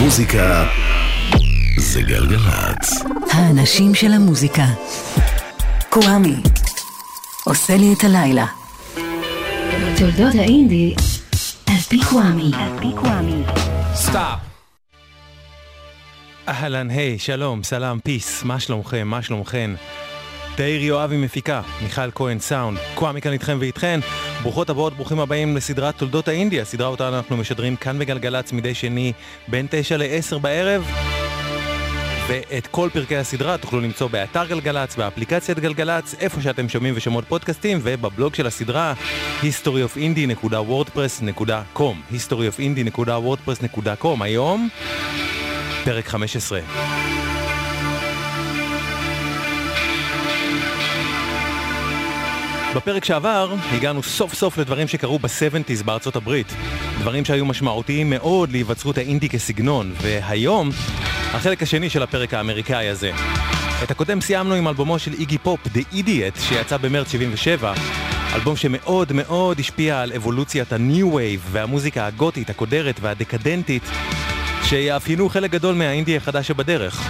מוזיקה 0.00 0.64
זה 1.78 2.02
גלגלצ. 2.02 3.04
האנשים 3.30 3.94
של 3.94 4.12
המוזיקה. 4.12 4.64
קוואמי. 5.90 6.36
עושה 7.44 7.76
לי 7.76 7.92
את 7.92 8.04
הלילה. 8.04 8.46
תולדות 9.98 10.34
האינדי 10.38 10.94
על 11.66 11.76
פי 11.88 11.98
קוואמי. 12.10 12.52
סטאפ. 13.94 14.38
אהלן, 16.48 16.90
היי, 16.90 17.18
שלום, 17.18 17.62
סלאם, 17.62 18.00
פיס, 18.00 18.42
מה 18.42 18.60
שלומכם, 18.60 19.08
מה 19.08 19.22
שלומכן? 19.22 19.70
תאיר 20.56 20.82
יואבי 20.82 21.16
מפיקה, 21.16 21.60
מיכל 21.82 22.10
כהן 22.14 22.38
סאונד, 22.38 22.78
קוואמי 22.94 23.20
כאן 23.20 23.32
איתכם 23.32 23.56
ואיתכן. 23.60 24.00
ברוכות 24.46 24.70
הבאות, 24.70 24.94
ברוכים 24.94 25.20
הבאים 25.20 25.56
לסדרת 25.56 25.98
תולדות 25.98 26.28
האינדי, 26.28 26.64
סדרה 26.64 26.88
אותה 26.88 27.08
אנחנו 27.08 27.36
משדרים 27.36 27.76
כאן 27.76 27.98
בגלגלצ 27.98 28.52
מדי 28.52 28.74
שני 28.74 29.12
בין 29.48 29.66
9 29.70 29.96
ל-10 29.96 30.38
בערב. 30.38 30.90
ואת 32.28 32.66
כל 32.66 32.88
פרקי 32.92 33.16
הסדרה 33.16 33.58
תוכלו 33.58 33.80
למצוא 33.80 34.08
באתר 34.08 34.46
גלגלצ, 34.46 34.96
באפליקציית 34.96 35.58
גלגלצ, 35.58 36.14
איפה 36.20 36.40
שאתם 36.40 36.68
שומעים 36.68 36.94
ושומעות 36.96 37.24
פודקאסטים, 37.28 37.78
ובבלוג 37.82 38.34
של 38.34 38.46
הסדרה 38.46 38.94
historyofindie.wordpress.com 39.42 42.12
historyofindie.wordpress.com 42.12 44.22
היום, 44.22 44.68
פרק 45.84 46.08
15. 46.08 46.60
בפרק 52.74 53.04
שעבר 53.04 53.54
הגענו 53.72 54.02
סוף 54.02 54.34
סוף 54.34 54.58
לדברים 54.58 54.88
שקרו 54.88 55.18
ב-70's 55.18 55.84
בארצות 55.84 56.16
הברית. 56.16 56.52
דברים 57.00 57.24
שהיו 57.24 57.46
משמעותיים 57.46 58.10
מאוד 58.10 58.50
להיווצרות 58.52 58.98
האינדי 58.98 59.28
כסגנון, 59.28 59.94
והיום, 60.02 60.70
החלק 61.32 61.62
השני 61.62 61.90
של 61.90 62.02
הפרק 62.02 62.34
האמריקאי 62.34 62.88
הזה. 62.88 63.12
את 63.82 63.90
הקודם 63.90 64.20
סיימנו 64.20 64.54
עם 64.54 64.68
אלבומו 64.68 64.98
של 64.98 65.12
איגי 65.12 65.38
פופ, 65.38 65.60
The 65.66 65.94
Idiot, 65.94 66.40
שיצא 66.40 66.76
במרץ 66.76 67.12
77, 67.12 67.72
אלבום 68.34 68.56
שמאוד 68.56 69.12
מאוד 69.12 69.60
השפיע 69.60 70.00
על 70.00 70.12
אבולוציית 70.12 70.72
ה-New 70.72 71.14
Wave 71.14 71.40
והמוזיקה 71.50 72.06
הגותית, 72.06 72.50
הקודרת 72.50 72.96
והדקדנטית, 73.00 73.82
שיאפיינו 74.64 75.28
חלק 75.28 75.50
גדול 75.50 75.74
מהאינדי 75.74 76.16
החדש 76.16 76.48
שבדרך. 76.48 77.02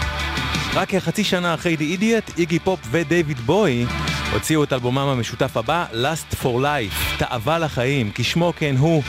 רק 0.75 0.89
כחצי 0.89 1.25
שנה 1.25 1.55
אחרי 1.55 1.77
The 1.79 2.01
Idiot, 2.01 2.33
איגי 2.39 2.59
פופ 2.59 2.81
ודייוויד 2.91 3.41
בוי 3.41 3.87
הוציאו 4.33 4.65
את 4.65 4.73
אלבומם 4.73 4.99
המשותף 4.99 5.57
הבא, 5.57 5.85
Lust 5.93 6.35
for 6.43 6.63
Life, 6.63 7.19
תאווה 7.19 7.59
לחיים, 7.59 8.11
כשמו 8.15 8.53
כן 8.57 8.77
הוא. 8.79 9.03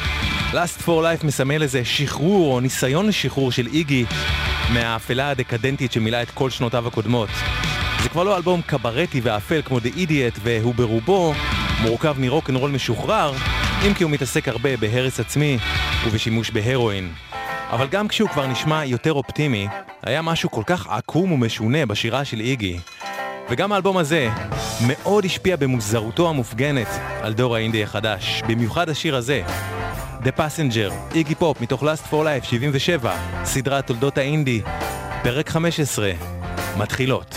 Last 0.52 0.82
for 0.82 0.88
Life 0.88 1.26
מסמל 1.26 1.62
איזה 1.62 1.86
שחרור 1.86 2.54
או 2.54 2.60
ניסיון 2.60 3.08
לשחרור 3.08 3.52
של 3.52 3.68
איגי 3.68 4.06
מהאפלה 4.74 5.30
הדקדנטית 5.30 5.92
שמילאה 5.92 6.22
את 6.22 6.32
כל 6.32 6.50
שנותיו 6.50 6.88
הקודמות. 6.88 7.30
זה 8.04 8.10
כבר 8.10 8.24
לא 8.24 8.38
אלבום 8.38 8.62
קברטי 8.62 9.22
ואפל 9.24 9.62
כמו 9.62 9.78
The 9.78 9.98
Idiot, 9.98 10.40
והוא 10.44 10.76
ברובו 10.76 11.34
מורכב 11.82 12.16
מרוקנרול 12.20 12.72
משוחרר, 12.72 13.34
אם 13.88 13.94
כי 13.94 14.04
הוא 14.04 14.12
מתעסק 14.12 14.48
הרבה 14.48 14.78
בהרס 14.78 15.20
עצמי 15.20 15.58
ובשימוש 16.06 16.52
בהרואין. 16.52 17.12
אבל 17.70 17.88
גם 17.88 18.08
כשהוא 18.08 18.30
כבר 18.30 18.48
נשמע 18.48 18.86
יותר 18.86 19.14
אופטימי, 19.14 19.68
היה 20.04 20.22
משהו 20.22 20.52
כל 20.52 20.64
כך 20.66 20.88
עקום 20.88 21.32
ומשונה 21.32 21.86
בשירה 21.86 22.26
של 22.26 22.40
איגי. 22.40 22.80
וגם 23.50 23.72
האלבום 23.72 23.98
הזה 23.98 24.30
מאוד 24.88 25.26
השפיע 25.26 25.56
במוזרותו 25.56 26.30
המופגנת 26.30 26.88
על 27.22 27.34
דור 27.34 27.56
האינדי 27.56 27.84
החדש, 27.84 28.42
במיוחד 28.48 28.90
השיר 28.90 29.16
הזה. 29.16 29.42
The 30.24 30.40
Passenger, 30.40 30.94
איגי 31.16 31.36
פופ 31.36 31.62
מתוך 31.62 31.84
Last 31.84 32.12
for 32.12 32.24
Life 32.24 32.44
77, 32.44 33.16
סדרת 33.44 33.88
תולדות 33.88 34.18
האינדי, 34.18 34.62
פרק 35.24 35.50
15, 35.50 36.12
מתחילות. 36.78 37.36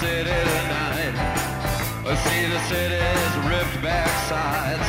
City 0.00 0.24
tonight. 0.24 1.12
We'll 2.02 2.16
see 2.16 2.42
the 2.48 2.60
city's 2.72 3.32
ripped 3.44 3.82
back 3.84 4.08
sides. 4.32 4.88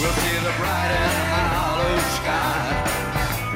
We'll 0.00 0.16
see 0.24 0.38
the 0.42 0.54
bright 0.58 0.90
and 0.90 1.14
hollow 1.54 1.96
sky. 2.18 2.66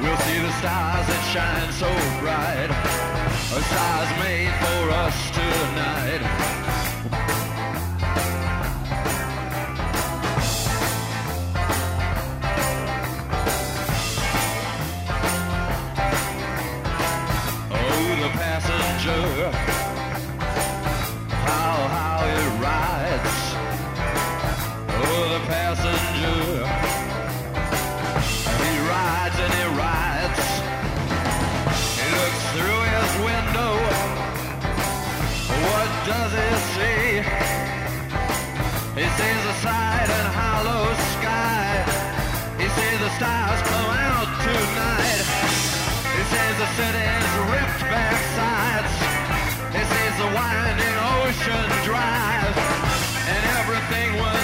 We'll 0.00 0.20
see 0.26 0.38
the 0.38 0.52
stars 0.62 1.06
that 1.10 1.22
shine 1.34 1.72
so 1.82 1.90
bright. 2.22 2.70
A 2.70 3.60
stars 3.70 4.10
made 4.22 4.54
for 4.62 4.82
us 5.02 5.18
tonight. 5.34 6.17
Stars 43.18 43.62
come 43.62 43.90
out 43.90 44.30
tonight. 44.46 45.26
He 46.14 46.22
sees 46.30 46.56
the 46.62 46.70
city's 46.78 47.30
ripped 47.50 47.82
back 47.90 48.18
sides. 48.38 48.94
He 49.74 49.82
sees 49.92 50.14
the 50.22 50.30
winding 50.38 50.96
ocean 51.18 51.68
drive. 51.82 52.54
And 53.34 53.42
everything 53.58 54.10
was 54.22 54.37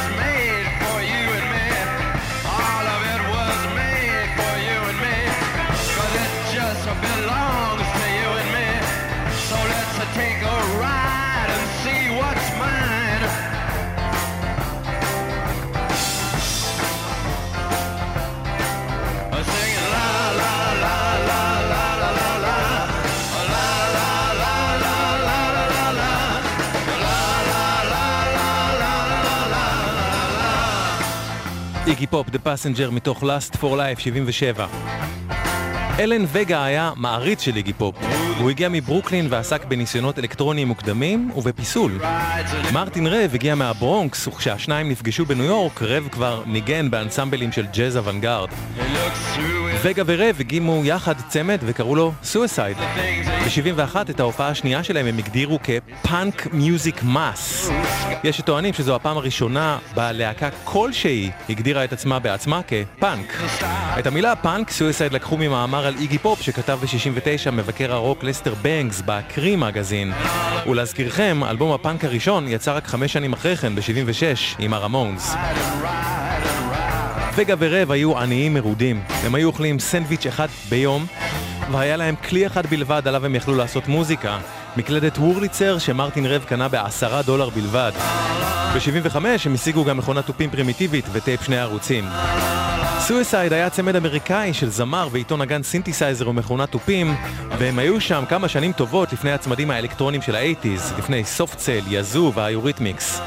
איגי 31.94 32.06
פופ, 32.06 32.26
The 32.28 32.38
Passenger, 32.46 32.90
מתוך 32.90 33.22
Lust 33.22 33.56
for 33.56 33.62
Life, 33.62 34.00
77. 34.00 34.66
אלן 35.98 36.24
וגה 36.32 36.64
היה 36.64 36.92
מעריץ 36.96 37.42
של 37.42 37.56
איגי 37.56 37.72
פופ. 37.72 37.96
הוא 38.38 38.50
הגיע 38.50 38.68
מברוקלין 38.68 39.26
ועסק 39.30 39.64
בניסיונות 39.64 40.18
אלקטרוניים 40.18 40.68
מוקדמים 40.68 41.30
ובפיסול. 41.36 41.98
מרטין 42.72 43.06
רב 43.06 43.30
הגיע 43.34 43.54
מהברונקס, 43.54 44.26
וכשהשניים 44.26 44.88
נפגשו 44.88 45.26
בניו 45.26 45.44
יורק, 45.44 45.82
רב 45.82 46.08
כבר 46.12 46.42
ניגן 46.46 46.90
באנסמבלים 46.90 47.52
של 47.52 47.66
ג'אז 47.66 47.96
אוונגרד. 47.96 48.48
וגה 49.84 50.02
ורב 50.06 50.36
הקימו 50.40 50.82
יחד 50.84 51.14
צמד 51.28 51.58
וקראו 51.62 51.96
לו 51.96 52.12
סואסייד. 52.22 52.76
ב-71 52.76 53.96
את 54.10 54.20
ההופעה 54.20 54.48
השנייה 54.48 54.84
שלהם 54.84 55.06
הם 55.06 55.18
הגדירו 55.18 55.58
כ-Punk 55.62 56.46
Music 56.52 57.02
Mass. 57.02 57.70
יש 58.24 58.36
שטוענים 58.36 58.74
שזו 58.74 58.94
הפעם 58.94 59.16
הראשונה 59.16 59.78
בה 59.94 60.12
להקה 60.12 60.48
כלשהי 60.64 61.30
הגדירה 61.48 61.84
את 61.84 61.92
עצמה 61.92 62.18
בעצמה 62.18 62.60
כפאנק. 62.62 63.32
את 63.98 64.06
המילה 64.06 64.36
פאנק 64.36 64.70
סואסייד 64.70 65.12
לקחו 65.12 65.36
ממאמר 65.36 65.86
על 65.86 65.94
איגי 65.98 66.18
פופ 66.18 66.40
שכתב 66.42 66.78
ב-69 66.82 67.50
מבקר 67.50 67.92
הרוק 67.92 68.24
לסטר 68.24 68.54
בנקס 68.62 69.02
בקרי 69.06 69.56
מגזין. 69.56 70.12
ולהזכירכם, 70.66 71.40
אלבום 71.44 71.72
הפאנק 71.72 72.04
הראשון 72.04 72.48
יצא 72.48 72.76
רק 72.76 72.86
חמש 72.86 73.12
שנים 73.12 73.32
אחרי 73.32 73.56
כן, 73.56 73.74
ב-76, 73.74 74.56
עם 74.58 74.74
הרמונס. 74.74 75.34
וגה 77.36 77.54
ורב 77.58 77.90
היו 77.90 78.18
עניים 78.18 78.54
מרודים. 78.54 79.02
הם 79.08 79.34
היו 79.34 79.48
אוכלים 79.48 79.78
סנדוויץ' 79.78 80.26
אחד 80.26 80.48
ביום, 80.68 81.06
והיה 81.70 81.96
להם 81.96 82.14
כלי 82.28 82.46
אחד 82.46 82.66
בלבד 82.66 83.08
עליו 83.08 83.26
הם 83.26 83.34
יכלו 83.34 83.54
לעשות 83.54 83.88
מוזיקה, 83.88 84.38
מקלדת 84.76 85.18
וורליצר 85.18 85.78
שמרטין 85.78 86.26
רב 86.26 86.44
קנה 86.44 86.68
בעשרה 86.68 87.22
דולר 87.22 87.48
בלבד. 87.50 87.92
ב-75 88.74 89.16
הם 89.44 89.54
השיגו 89.54 89.84
גם 89.84 89.96
מכונת 89.96 90.26
תופים 90.26 90.50
פרימיטיבית 90.50 91.04
וטייפ 91.12 91.42
שני 91.42 91.58
ערוצים. 91.58 92.04
סואסייד 92.98 93.52
היה 93.52 93.70
צמד 93.70 93.96
אמריקאי 93.96 94.54
של 94.54 94.70
זמר 94.70 95.08
ואיתו 95.12 95.42
נגן 95.42 95.62
סינתסייזר 95.62 96.28
ומכונת 96.28 96.70
תופים, 96.70 97.14
והם 97.58 97.78
היו 97.78 98.00
שם 98.00 98.24
כמה 98.28 98.48
שנים 98.48 98.72
טובות 98.72 99.12
לפני 99.12 99.32
הצמדים 99.32 99.70
האלקטרונים 99.70 100.22
של 100.22 100.34
האייטיז, 100.34 100.92
לפני 100.98 101.24
סופט 101.24 101.56
סל, 101.56 101.80
יאזו 101.88 102.32
והיוריתמיקס. 102.34 103.20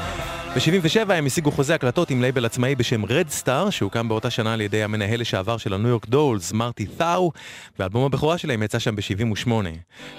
ב-77 0.54 1.12
הם 1.12 1.26
השיגו 1.26 1.50
חוזה 1.50 1.74
הקלטות 1.74 2.10
עם 2.10 2.22
לייבל 2.22 2.44
עצמאי 2.44 2.74
בשם 2.74 3.04
רד 3.04 3.28
סטאר, 3.28 3.70
שהוקם 3.70 4.08
באותה 4.08 4.30
שנה 4.30 4.52
על 4.52 4.60
ידי 4.60 4.82
המנהל 4.82 5.20
לשעבר 5.20 5.56
של 5.56 5.74
הניו 5.74 5.88
יורק 5.88 6.06
דולס, 6.06 6.52
מרטי 6.52 6.86
תאו, 6.86 7.32
ואלבום 7.78 8.04
הבכורה 8.04 8.38
שלהם 8.38 8.62
יצא 8.62 8.78
שם 8.78 8.96
ב-78. 8.96 9.50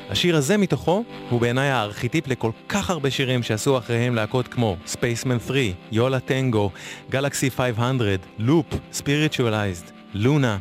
השיר 0.10 0.36
הזה 0.36 0.58
מתוכו 0.58 1.04
הוא 1.30 1.42
בעיניי 1.42 1.70
הארכיטיפ 1.70 2.28
לכל 2.28 2.52
כך 2.70 2.90
הרבה 2.90 3.12
שירים 3.12 3.44
שעשו 3.44 3.78
אחריהם 3.78 4.16
להקות 4.16 4.48
כמו 4.48 4.78
ספייסמן 4.86 5.38
3, 5.48 5.58
יו 5.92 6.06
לה 6.06 6.20
טנגו, 6.20 6.72
גלקסי 7.10 7.52
500, 7.52 8.02
לופ, 8.40 8.66
ספיריטואלייזד, 8.92 9.86
לונה. 10.14 10.58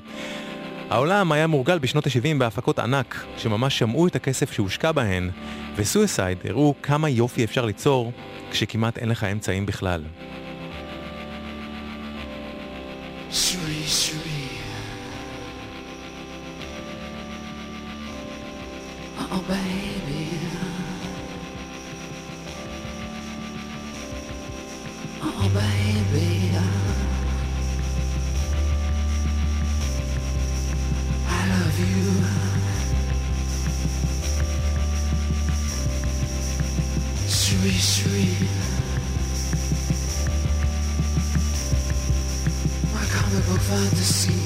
העולם 0.91 1.33
היה 1.33 1.47
מורגל 1.47 1.79
בשנות 1.79 2.07
ה-70 2.07 2.39
בהפקות 2.39 2.79
ענק, 2.79 3.25
שממש 3.37 3.79
שמעו 3.79 4.07
את 4.07 4.17
הכסף 4.17 4.53
שהושקע 4.53 4.93
בהן, 4.93 5.31
וסואסייד 5.77 6.39
הראו 6.45 6.75
כמה 6.83 7.09
יופי 7.09 7.45
אפשר 7.45 7.65
ליצור 7.65 8.13
כשכמעט 8.51 8.99
אין 8.99 9.09
לך 9.09 9.25
אמצעים 9.25 9.67
בכלל. 9.67 10.05
Shuri, 13.31 13.83
Shuri. 14.01 14.45
Oh, 19.31 19.43
baby. 19.51 20.25
Oh, 25.21 25.49
baby. 25.55 26.98
My 37.79 37.85
comic 43.07 43.47
book 43.47 43.61
fantasy. 43.61 44.38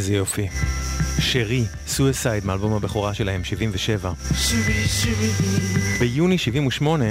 איזה 0.00 0.14
יופי. 0.14 0.48
שרי, 1.32 1.64
סואסייד 1.86 2.44
מאלבום 2.44 2.72
הבכורה 2.72 3.14
שלהם, 3.14 3.44
77. 3.44 4.12
Shuri, 4.30 5.04
Shuri. 5.04 5.98
ביוני 6.00 6.38
78, 6.38 7.04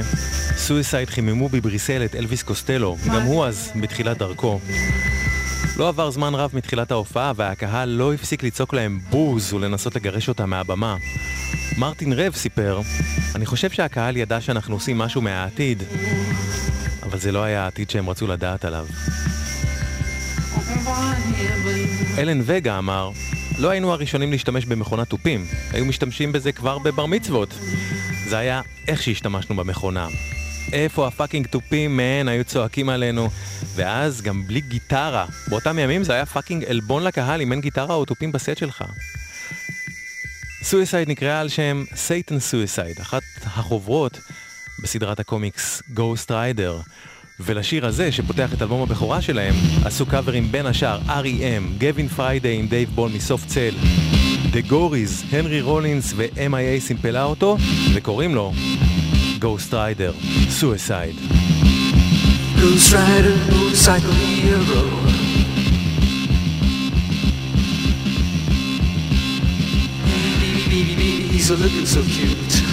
סואסייד 0.58 1.10
חיממו 1.10 1.50
בבריסל 1.50 2.06
את 2.06 2.16
אלוויס 2.16 2.44
קוסטלו, 2.44 2.98
גם 3.14 3.22
הוא 3.22 3.46
אז 3.46 3.72
בתחילת 3.82 4.18
דרכו. 4.18 4.60
לא 5.78 5.88
עבר 5.88 6.12
זמן 6.12 6.36
רב 6.36 6.52
מתחילת 6.54 6.92
ההופעה 6.92 7.32
והקהל 7.36 7.90
לא 7.90 8.14
הפסיק 8.14 8.44
לצעוק 8.44 8.74
להם 8.74 9.00
בוז 9.10 9.54
ולנסות 9.54 9.96
לגרש 9.96 10.30
אותם 10.30 10.50
מהבמה. 10.50 10.96
מרטין 11.78 12.14
רב 12.14 12.34
סיפר, 12.36 12.82
אני 13.36 13.46
חושב 13.46 13.70
שהקהל 13.70 14.18
ידע 14.18 14.42
שאנחנו 14.42 14.76
עושים 14.76 14.98
משהו 14.98 15.22
מהעתיד, 15.22 15.84
אבל 17.04 17.20
זה 17.20 17.32
לא 17.32 17.44
היה 17.44 17.64
העתיד 17.64 17.90
שהם 17.90 18.10
רצו 18.10 18.28
לדעת 18.28 18.66
עליו. 18.66 18.86
אלן 22.18 22.42
וגה 22.46 22.78
אמר, 22.78 23.12
לא 23.60 23.70
היינו 23.70 23.94
הראשונים 23.94 24.32
להשתמש 24.32 24.66
במכונת 24.66 25.10
תופים, 25.10 25.46
היו 25.72 25.86
משתמשים 25.86 26.32
בזה 26.32 26.52
כבר 26.52 26.80
בבר 26.80 27.06
מצוות. 27.06 27.54
זה 28.28 28.38
היה 28.38 28.62
איך 28.88 29.04
שהשתמשנו 29.04 29.56
במכונה. 29.56 30.08
איפה 30.72 31.08
ה 31.08 31.13
fucking 31.13 31.48
תופים, 31.48 31.98
man, 31.98 32.28
היו 32.28 32.44
צועקים 32.44 32.90
עלינו. 32.90 33.30
ואז 33.76 34.22
גם 34.22 34.48
בלי 34.48 34.62
גיטרה. 34.62 35.26
באותם 35.48 35.80
ימים 35.80 36.04
זה 36.04 36.14
היה 36.14 36.26
fucking 36.26 36.66
עלבון 36.66 37.04
לקהל 37.04 37.42
אם 37.42 37.52
אין 37.52 37.62
גיטרה 37.62 37.96
או 37.96 38.06
תופים 38.06 38.32
בסט 38.32 38.58
שלך. 38.58 38.84
סואסייד 40.64 41.10
נקראה 41.10 41.40
על 41.40 41.50
שם 41.50 41.84
Satan 41.96 42.40
Suicide, 42.40 43.00
אחת 43.00 43.24
החוברות 43.44 44.20
בסדרת 44.84 45.20
הקומיקס 45.20 45.82
Ghost 45.96 46.30
Rider. 46.30 46.90
ולשיר 47.40 47.86
הזה, 47.86 48.12
שפותח 48.12 48.54
את 48.54 48.62
אלבום 48.62 48.82
הבכורה 48.82 49.22
שלהם, 49.22 49.54
עשו 49.86 50.06
קאברים 50.06 50.52
בין 50.52 50.66
השאר 50.66 51.00
R.E.M, 51.08 51.80
גווין 51.80 52.08
פריידי 52.08 52.56
עם 52.60 52.68
דייב 52.68 52.90
בול 52.96 53.12
מסופט 53.16 53.46
סל, 53.46 53.74
דה 54.52 54.62
גוריז, 54.62 55.24
הנרי 55.32 55.62
רולינס 55.62 56.14
ו-MIA 56.16 56.80
סימפלה 56.80 57.24
אותו, 57.24 57.58
וקוראים 57.94 58.36
לו 58.36 58.54
Ghost 59.40 59.72
Rider, 59.72 60.14
Suicide. 60.60 61.18
Ghost 62.62 62.94
Rider, 62.94 63.38
baby, 70.70 71.12
he's 71.34 71.50
a 71.50 71.56
looking 71.56 71.86
so 71.86 72.02
cute. 72.04 72.69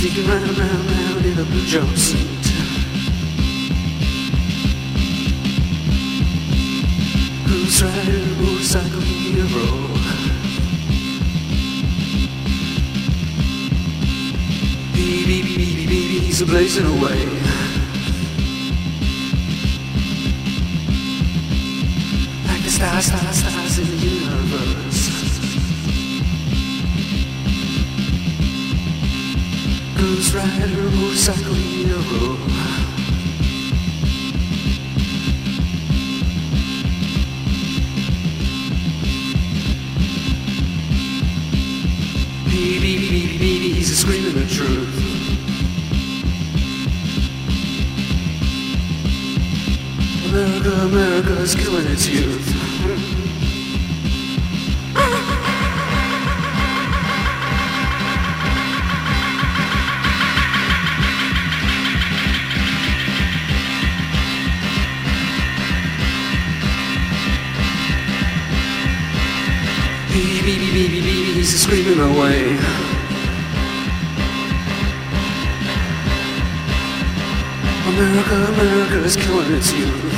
Sneaking 0.00 0.26
round, 0.28 0.58
round, 0.58 0.90
round 0.90 1.26
in 1.26 1.38
a 1.38 1.44
blue 1.44 1.60
jumpsuit. 1.60 2.44
Ghost 7.46 7.82
Rider, 7.82 8.26
motorcycle 8.40 9.00
hero. 9.02 9.66
Baby, 14.94 15.42
baby, 15.42 15.56
baby, 15.58 15.86
baby, 15.86 16.18
he's 16.20 16.40
a 16.40 16.46
blazing 16.46 16.86
away. 16.86 17.26
Like 22.46 22.62
the 22.62 22.70
stars, 22.70 23.04
stars, 23.04 23.36
stars 23.36 23.59
Ghost 30.00 30.32
Rider, 30.32 30.90
motorcycle 30.92 31.52
hero. 31.52 32.00
Baby, 42.46 42.96
baby, 42.96 43.38
baby, 43.38 43.72
he's 43.74 43.98
screaming 43.98 44.32
the 44.32 44.46
truth. 44.46 44.96
America, 50.30 50.70
America 50.70 51.42
is 51.42 51.54
killing 51.54 51.86
its 51.88 52.08
youth. 52.08 52.59
Baby, 70.72 71.00
baby, 71.00 71.32
he's 71.34 71.52
screaming 71.64 71.98
away. 71.98 72.40
America, 77.90 78.36
America 78.54 78.98
is 79.08 79.16
killing 79.16 79.52
its 79.58 79.72
youth. 79.72 80.14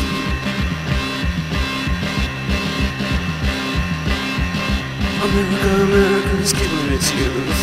America, 5.27 5.71
America 5.89 6.33
is 6.45 6.53
killing 6.53 6.89
its 6.97 7.09
youth. 7.19 7.61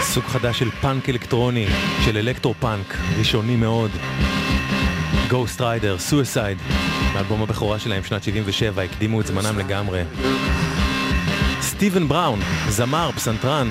סוג 0.00 0.24
חדש 0.24 0.58
של 0.58 0.70
פאנק 0.70 1.08
אלקטרוני, 1.08 1.66
של 2.04 2.16
אלקטרו 2.16 2.54
פאנק, 2.60 2.96
ראשוני 3.18 3.56
מאוד. 3.56 3.90
Ghost 5.30 5.60
Rider, 5.60 6.10
Suicide, 6.10 6.72
מאלבום 7.14 7.42
הבכורה 7.42 7.78
שלהם 7.78 8.04
שנת 8.04 8.22
77, 8.22 8.82
הקדימו 8.82 9.20
את 9.20 9.26
זמנם 9.26 9.58
לגמרי. 9.58 10.02
סטיבן 11.60 12.08
בראון, 12.08 12.40
זמר, 12.68 13.10
פסנתרן, 13.12 13.70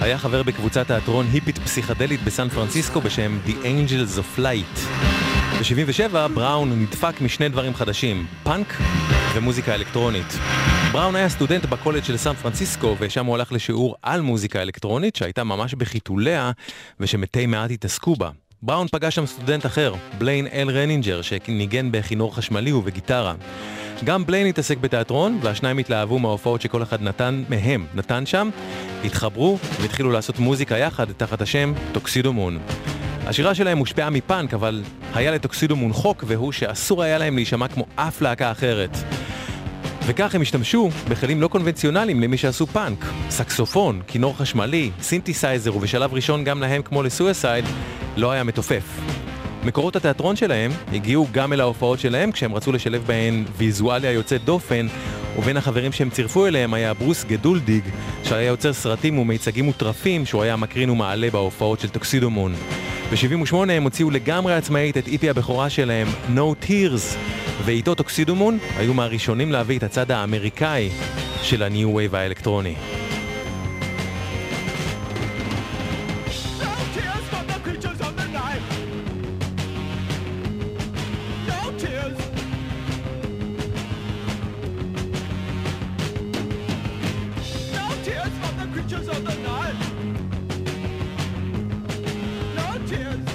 היה 0.00 0.18
חבר 0.18 0.42
בקבוצת 0.42 0.86
תיאטרון 0.86 1.26
היפית 1.32 1.58
פסיכדלית 1.58 2.22
בסן 2.22 2.48
פרנסיסקו 2.48 3.00
בשם 3.00 3.38
The 3.46 3.50
Angels 3.50 4.18
of 4.18 4.38
Light. 4.38 4.78
ב-77 5.58 6.28
בראון 6.34 6.82
נדלק 6.82 7.20
משני 7.20 7.48
דברים 7.48 7.74
חדשים, 7.74 8.26
פאנק 8.42 8.74
ומוזיקה 9.34 9.74
אלקטרונית. 9.74 10.38
בראון 10.92 11.16
היה 11.16 11.28
סטודנט 11.28 11.64
בקולג' 11.64 12.04
של 12.04 12.16
סן 12.16 12.34
פרנסיסקו 12.34 12.96
ושם 13.00 13.26
הוא 13.26 13.34
הלך 13.34 13.52
לשיעור 13.52 13.96
על 14.02 14.20
מוזיקה 14.20 14.62
אלקטרונית 14.62 15.16
שהייתה 15.16 15.44
ממש 15.44 15.74
בחיתוליה 15.74 16.50
ושמתי 17.00 17.46
מעט 17.46 17.70
התעסקו 17.70 18.16
בה. 18.16 18.30
בראון 18.62 18.86
פגש 18.88 19.14
שם 19.14 19.26
סטודנט 19.26 19.66
אחר, 19.66 19.94
בליין 20.18 20.46
אל 20.46 20.70
ריינינג'ר, 20.70 21.22
שניגן 21.22 21.92
בכינור 21.92 22.36
חשמלי 22.36 22.72
ובגיטרה. 22.72 23.34
גם 24.04 24.26
בליין 24.26 24.46
התעסק 24.46 24.78
בתיאטרון, 24.78 25.38
והשניים 25.42 25.78
התלהבו 25.78 26.18
מההופעות 26.18 26.60
שכל 26.60 26.82
אחד 26.82 27.02
נתן 27.02 27.44
מהם, 27.48 27.86
נתן 27.94 28.26
שם, 28.26 28.50
התחברו 29.04 29.58
והתחילו 29.80 30.10
לעשות 30.10 30.38
מוזיקה 30.38 30.78
יחד 30.78 31.12
תחת 31.12 31.42
השם 31.42 31.72
טוקסידומון. 31.92 32.58
השירה 33.26 33.54
שלהם 33.54 33.78
הושפעה 33.78 34.10
מפאנק, 34.10 34.54
אבל 34.54 34.82
היה 35.14 35.30
לטוקסידומון 35.30 35.92
חוק, 35.92 36.24
והוא 36.26 36.52
שאסור 36.52 37.02
היה 37.02 37.18
להם 37.18 37.36
להישמע 37.36 37.68
כמו 37.68 37.86
אף 37.96 38.22
להקה 38.22 38.50
אחרת. 38.50 38.96
וכך 40.06 40.34
הם 40.34 40.42
השתמשו 40.42 40.90
בכלים 41.08 41.40
לא 41.40 41.48
קונבנציונליים 41.48 42.20
למי 42.20 42.36
שעשו 42.36 42.66
פאנק. 42.66 43.04
סקסופון, 43.30 44.02
כינור 44.06 44.36
חשמלי, 44.36 44.90
סינתסייזר 45.00 45.76
ובשלב 45.76 46.14
ראשון 46.14 46.44
גם 46.44 46.60
להם 46.60 46.82
כמו 46.82 47.02
לסואסייד, 47.02 47.64
לא 48.16 48.30
היה 48.30 48.44
מתופף. 48.44 48.84
מקורות 49.64 49.96
התיאטרון 49.96 50.36
שלהם 50.36 50.70
הגיעו 50.92 51.26
גם 51.32 51.52
אל 51.52 51.60
ההופעות 51.60 52.00
שלהם 52.00 52.32
כשהם 52.32 52.54
רצו 52.54 52.72
לשלב 52.72 53.04
בהן 53.06 53.44
ויזואליה 53.56 54.12
יוצאת 54.12 54.44
דופן 54.44 54.86
ובין 55.38 55.56
החברים 55.56 55.92
שהם 55.92 56.10
צירפו 56.10 56.46
אליהם 56.46 56.74
היה 56.74 56.94
ברוס 56.94 57.24
גדולדיג 57.24 57.84
שהיה 58.24 58.48
יוצר 58.48 58.72
סרטים 58.72 59.18
ומיצגים 59.18 59.64
מוטרפים 59.64 60.26
שהוא 60.26 60.42
היה 60.42 60.56
מקרין 60.56 60.90
ומעלה 60.90 61.30
בהופעות 61.30 61.80
של 61.80 61.88
טוקסידומון. 61.88 62.54
ב-78 63.10 63.56
הם 63.56 63.82
הוציאו 63.82 64.10
לגמרי 64.10 64.54
עצמאית 64.54 64.96
את 64.96 65.08
EP 65.08 65.30
הבכורה 65.30 65.70
שלהם 65.70 66.08
No 66.36 66.66
Tears 66.66 67.16
ואיתו 67.64 67.94
טוקסידומון 67.94 68.58
היו 68.76 68.94
מהראשונים 68.94 69.52
להביא 69.52 69.78
את 69.78 69.82
הצד 69.82 70.10
האמריקאי 70.10 70.90
של 71.42 71.62
הניו 71.62 71.94
וייב 71.94 72.14
האלקטרוני. 72.14 72.74
Tears. 92.94 93.33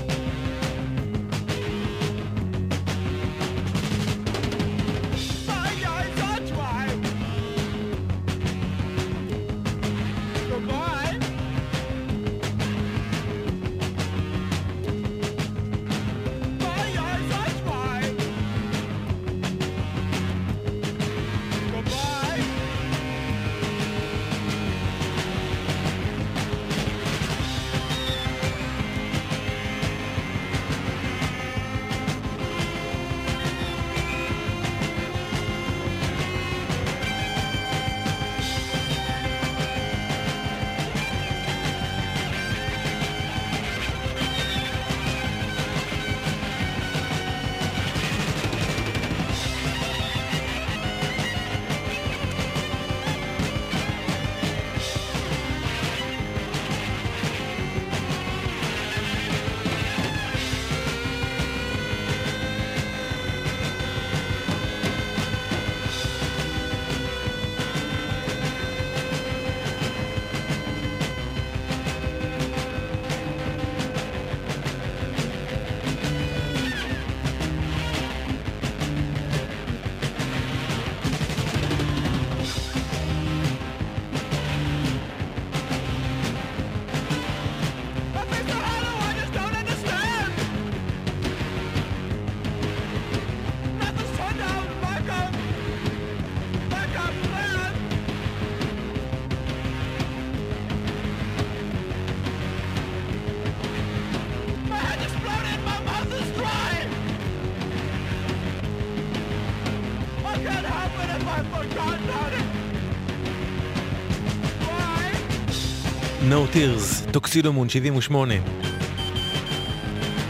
No 116.30 116.56
Tears, 116.56 117.12
טוקסידומון 117.12 117.70
78. 117.70 118.34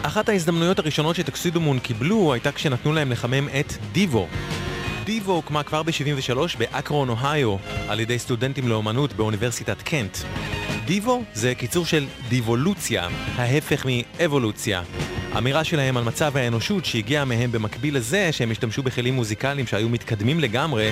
אחת 0.02 0.30
ההזדמנויות 0.30 0.80
הראשונות 0.80 1.16
שטוקסידומון 1.16 1.80
קיבלו 1.80 2.34
הייתה 2.34 2.52
כשנתנו 2.52 2.94
להם 2.94 3.12
לחמם 3.12 3.50
את 3.60 3.74
דיבו. 3.92 4.28
דיבו 5.04 5.32
הוקמה 5.32 5.64
כבר 5.64 5.84
ב-73 5.84 6.58
באקרון, 6.58 7.10
אוהיו, 7.10 7.56
על 7.88 8.00
ידי 8.00 8.20
סטודנטים 8.20 8.68
לאומנות 8.68 9.14
באוניברסיטת 9.14 9.82
קנט. 9.82 10.18
דיבו 10.86 11.24
זה 11.34 11.56
קיצור 11.56 11.86
של 11.86 12.06
דיבולוציה, 12.30 13.08
ההפך 13.36 13.86
מאבולוציה. 13.86 14.82
אמירה 15.38 15.64
שלהם 15.64 15.98
על 15.98 16.04
מצב 16.04 16.38
האנושות 16.38 16.86
שהגיעה 16.86 17.26
מהם 17.26 17.52
במקביל 17.52 17.98
לזה 17.98 18.32
שהם 18.32 18.52
השתמשו 18.52 18.84
בכלים 18.84 19.14
מוזיקליים 19.14 19.68
שהיו 19.68 19.90
מתקדמים 19.90 20.40
לגמרי, 20.40 20.92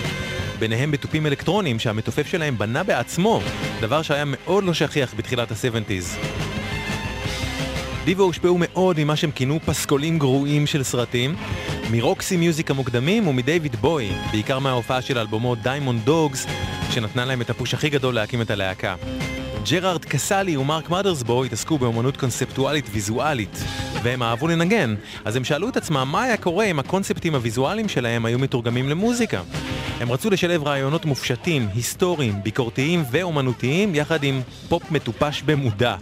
ביניהם 0.60 0.92
בתופים 0.92 1.26
אלקטרונים 1.26 1.80
שהמתופף 1.80 2.28
שלהם 2.28 2.58
בנה 2.58 2.84
בעצמו, 2.84 3.42
דבר 3.82 4.02
שהיה 4.02 4.24
מאוד 4.28 4.64
לא 4.64 4.74
שכיח 4.74 5.14
בתחילת 5.18 5.52
ה-70's. 5.52 6.18
דיבו 8.06 8.24
הושפעו 8.24 8.58
מאוד 8.60 9.00
ממה 9.00 9.16
שהם 9.16 9.32
כינו 9.32 9.60
פסקולים 9.66 10.20
גרועים 10.20 10.68
של 10.68 10.84
סרטים, 10.84 11.36
מרוקסי 11.92 12.38
מיוזיק 12.38 12.72
המוקדמים 12.72 13.28
ומדייוויד 13.28 13.76
בוי, 13.76 14.12
בעיקר 14.32 14.60
מההופעה 14.60 15.02
של 15.02 15.18
אלבומו 15.18 15.56
דיימונד 15.56 16.06
דוגס, 16.06 16.48
שנתנה 16.92 17.26
להם 17.26 17.42
את 17.42 17.50
הפוש 17.50 17.74
הכי 17.74 17.90
גדול 17.90 18.16
להקים 18.16 18.42
את 18.42 18.52
הלהקה. 18.52 18.96
ג'ראלד 19.70 20.06
קאסלי 20.06 20.58
ומרק 20.58 20.90
מאדרסבו 20.90 21.44
התעסקו 21.44 21.78
באמנות 21.78 22.18
קונספטואלית 22.18 22.86
ויזואלית, 22.92 23.64
והם 24.04 24.24
אהבו 24.24 24.48
לנגן, 24.48 24.96
אז 25.26 25.36
הם 25.36 25.44
שאלו 25.44 25.70
את 25.70 25.78
עצמם 25.78 26.10
מה 26.12 26.24
היה 26.24 26.38
קורה 26.38 26.66
אם 26.66 26.80
הקונספטים 26.80 27.36
הוויזואליים 27.36 27.90
שלהם 27.90 28.26
היו 28.26 28.40
מתורגמים 28.40 28.90
למוזיקה. 28.90 29.42
הם 30.00 30.12
רצו 30.12 30.30
לשלב 30.30 30.64
רעיונות 30.64 31.06
מופשטים, 31.06 31.68
היסטוריים, 31.74 32.44
ביקורתיים 32.44 33.04
ואומנותיים, 33.12 33.96
יחד 33.96 34.24
עם 34.24 34.42
פופ 34.70 34.92
מטופש 34.92 35.42
במודע. 35.46 35.96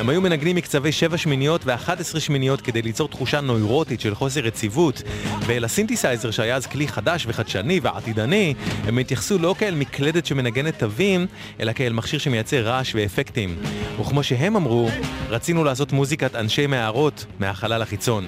הם 0.00 0.08
היו 0.08 0.20
מנגנים 0.20 0.56
מקצבי 0.56 0.92
7 0.92 1.16
שמיניות 1.16 1.60
ו-11 1.64 2.20
שמיניות 2.20 2.60
כדי 2.60 2.82
ליצור 2.82 3.08
תחושה 3.08 3.40
נוירוטית 3.40 4.00
של 4.00 4.14
חוסר 4.14 4.40
רציבות, 4.40 5.02
ואל 5.46 5.64
הסינתסייזר 5.64 6.30
שהיה 6.30 6.56
אז 6.56 6.66
כלי 6.66 6.88
חדש 6.88 7.24
וחדשני 7.28 7.80
ועתידני, 7.82 8.54
הם 8.84 8.98
התייחסו 8.98 9.38
לא 9.38 9.54
כאל 9.58 9.74
מקלדת 9.74 10.26
שמנגנת 10.26 10.78
תווים, 10.78 11.26
אלא 11.60 11.72
כאל 11.72 11.92
מכשיר 11.92 12.18
שמייצר 12.18 12.60
רעש 12.60 12.94
ואפקטים. 13.10 13.56
וכמו 14.00 14.22
שהם 14.22 14.56
אמרו, 14.56 14.88
רצינו 15.28 15.64
לעשות 15.64 15.92
מוזיקת 15.92 16.34
אנשי 16.34 16.66
מערות 16.66 17.26
מהחלל 17.38 17.82
החיצון. 17.82 18.26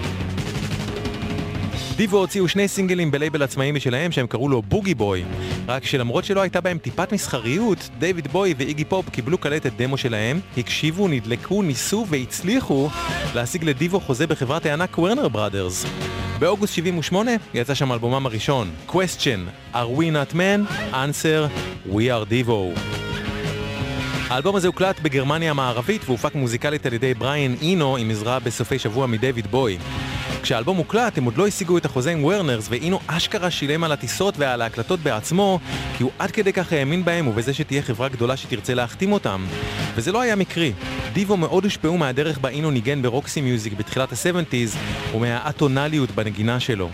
דיבו 1.96 2.18
הוציאו 2.18 2.48
שני 2.48 2.68
סינגלים 2.68 3.10
בלייבל 3.10 3.42
עצמאי 3.42 3.72
משלהם 3.72 4.12
שהם 4.12 4.26
קראו 4.26 4.48
לו 4.48 4.62
בוגי 4.62 4.94
בוי. 4.94 5.24
רק 5.68 5.84
שלמרות 5.84 6.24
שלא 6.24 6.40
הייתה 6.40 6.60
בהם 6.60 6.78
טיפת 6.78 7.12
מסחריות, 7.12 7.88
דיוויד 7.98 8.28
בוי 8.28 8.54
ואיגי 8.58 8.84
פופ 8.84 9.08
קיבלו 9.08 9.38
קלטת 9.38 9.72
דמו 9.76 9.96
שלהם, 9.96 10.40
הקשיבו, 10.58 11.08
נדלקו, 11.08 11.62
ניסו 11.62 12.06
והצליחו 12.08 12.88
להשיג 13.34 13.64
לדיבו 13.64 14.00
חוזה 14.00 14.26
בחברת 14.26 14.66
הענק 14.66 14.98
וורנר 14.98 15.28
בראדרס. 15.28 15.86
באוגוסט 16.38 16.74
78 16.74 17.30
יצא 17.54 17.74
שם 17.74 17.92
אלבומם 17.92 18.26
הראשון, 18.26 18.70
Question, 18.88 19.74
are 19.74 19.98
we 19.98 20.10
not 20.10 20.34
men? 20.34 20.66
answer, 20.92 21.50
we 21.86 22.10
are 22.10 22.24
Devo. 22.30 23.11
האלבום 24.32 24.56
הזה 24.56 24.66
הוקלט 24.66 25.00
בגרמניה 25.00 25.50
המערבית 25.50 26.02
והופק 26.08 26.34
מוזיקלית 26.34 26.86
על 26.86 26.92
ידי 26.92 27.14
בריאן 27.14 27.54
אינו 27.62 27.96
עם 27.96 28.10
עזרה 28.10 28.38
בסופי 28.38 28.78
שבוע 28.78 29.06
מדייוויד 29.06 29.46
בוי. 29.46 29.78
כשהאלבום 30.42 30.76
הוקלט 30.76 31.18
הם 31.18 31.24
עוד 31.24 31.36
לא 31.36 31.46
השיגו 31.46 31.78
את 31.78 31.84
החוזה 31.84 32.10
עם 32.12 32.24
וורנרס 32.24 32.66
ואינו 32.70 33.00
אשכרה 33.06 33.50
שילם 33.50 33.84
על 33.84 33.92
הטיסות 33.92 34.34
ועל 34.38 34.62
ההקלטות 34.62 35.00
בעצמו 35.00 35.58
כי 35.96 36.02
הוא 36.02 36.12
עד 36.18 36.30
כדי 36.30 36.52
כך 36.52 36.72
האמין 36.72 37.04
בהם 37.04 37.28
ובזה 37.28 37.54
שתהיה 37.54 37.82
חברה 37.82 38.08
גדולה 38.08 38.36
שתרצה 38.36 38.74
להחתים 38.74 39.12
אותם. 39.12 39.44
וזה 39.94 40.12
לא 40.12 40.20
היה 40.20 40.36
מקרי. 40.36 40.72
דיבו 41.12 41.36
מאוד 41.36 41.64
הושפעו 41.64 41.98
מהדרך 41.98 42.38
בה 42.38 42.48
אינו 42.48 42.70
ניגן 42.70 43.02
ברוקסי 43.02 43.40
מיוזיק 43.40 43.72
בתחילת 43.72 44.12
ה-70's 44.12 44.76
ומהאטונליות 45.16 46.10
בנגינה 46.10 46.60
שלו. 46.60 46.88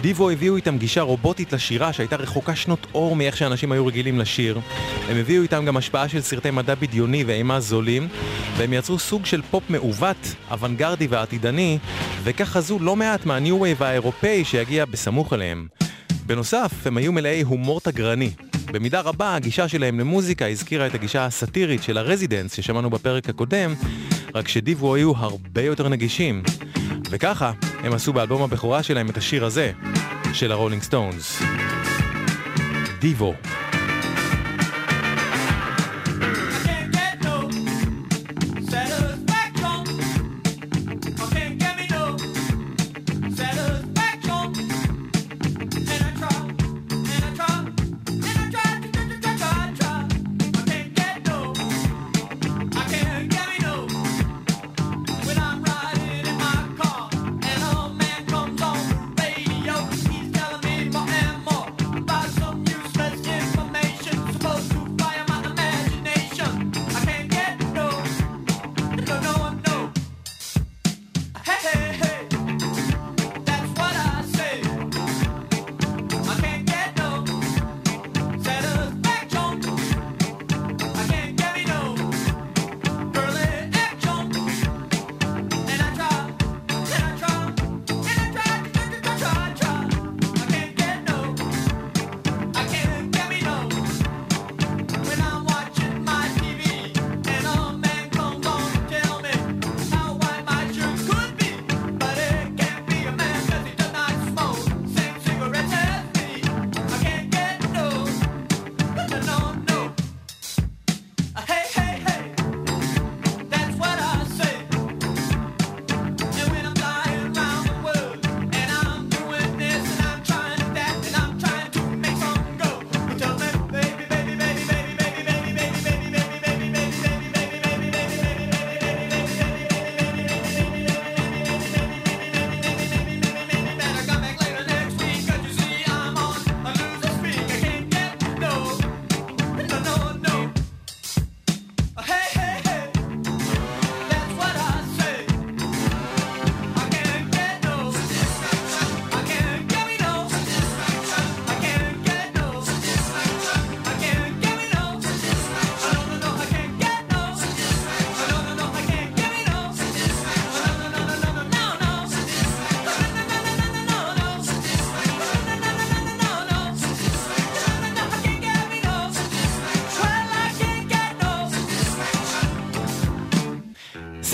דיבו 0.00 0.30
הביאו 0.30 0.56
איתם 0.56 0.78
גישה 0.78 1.02
רובוטית 1.02 1.52
לשירה 1.52 1.92
שהייתה 1.92 2.16
רחוקה 2.16 2.56
שנות 2.56 2.86
אור 2.94 3.16
מאיך 3.16 3.36
שאנשים 3.36 3.72
היו 3.72 3.86
רגילים 3.86 4.18
לשיר. 4.18 4.60
הם 5.08 5.16
הביאו 5.16 5.42
איתם 5.42 5.64
גם 5.64 5.76
השפעה 5.76 6.08
של 6.08 6.20
סרטי 6.20 6.50
מדע 6.50 6.74
בדיוני 6.74 7.24
ואימה 7.24 7.60
זולים, 7.60 8.08
והם 8.56 8.72
יצרו 8.72 8.98
סוג 8.98 9.26
של 9.26 9.42
פופ 9.50 9.70
מעוות, 9.70 10.34
אוונגרדי 10.50 11.06
ועתידני, 11.06 11.78
וכך 12.22 12.48
חזו 12.48 12.78
לא 12.78 12.96
מעט 12.96 13.26
מהניו 13.26 13.60
וייב 13.60 13.82
האירופאי 13.82 14.44
שיגיע 14.44 14.84
בסמוך 14.84 15.32
אליהם. 15.32 15.66
בנוסף, 16.26 16.86
הם 16.86 16.96
היו 16.96 17.12
מלאי 17.12 17.42
הומור 17.42 17.80
תגרני. 17.80 18.30
במידה 18.72 19.00
רבה 19.00 19.34
הגישה 19.34 19.68
שלהם 19.68 20.00
למוזיקה 20.00 20.46
הזכירה 20.46 20.86
את 20.86 20.94
הגישה 20.94 21.26
הסאטירית 21.26 21.82
של 21.82 21.98
הרזידנטס 21.98 22.52
ששמענו 22.52 22.90
בפרק 22.90 23.28
הקודם, 23.28 23.74
רק 24.34 24.48
שדיבו 24.48 24.94
היו 24.94 25.12
הרבה 25.16 25.62
יותר 25.62 25.88
נגישים. 25.88 26.42
וככה 27.10 27.52
הם 27.78 27.92
עשו 27.92 28.12
באלבום 28.12 28.42
הבכורה 28.42 28.82
שלהם 28.82 29.10
את 29.10 29.16
השיר 29.16 29.44
הזה, 29.44 29.72
של 30.32 30.52
הרולינג 30.52 30.82
סטונס. 30.82 31.42
דיבו. 33.00 33.34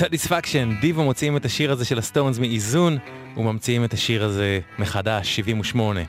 Satisfaction, 0.00 0.80
דיבו 0.80 1.04
מוציאים 1.04 1.37
את 1.37 1.44
השיר 1.44 1.72
הזה 1.72 1.85
של 1.85 1.98
הסטונס 1.98 2.38
מאיזון 2.38 2.98
וממציאים 3.37 3.85
את 3.85 3.92
השיר 3.92 4.24
הזה 4.24 4.61
מחדש, 4.78 5.37
78. 5.37 6.00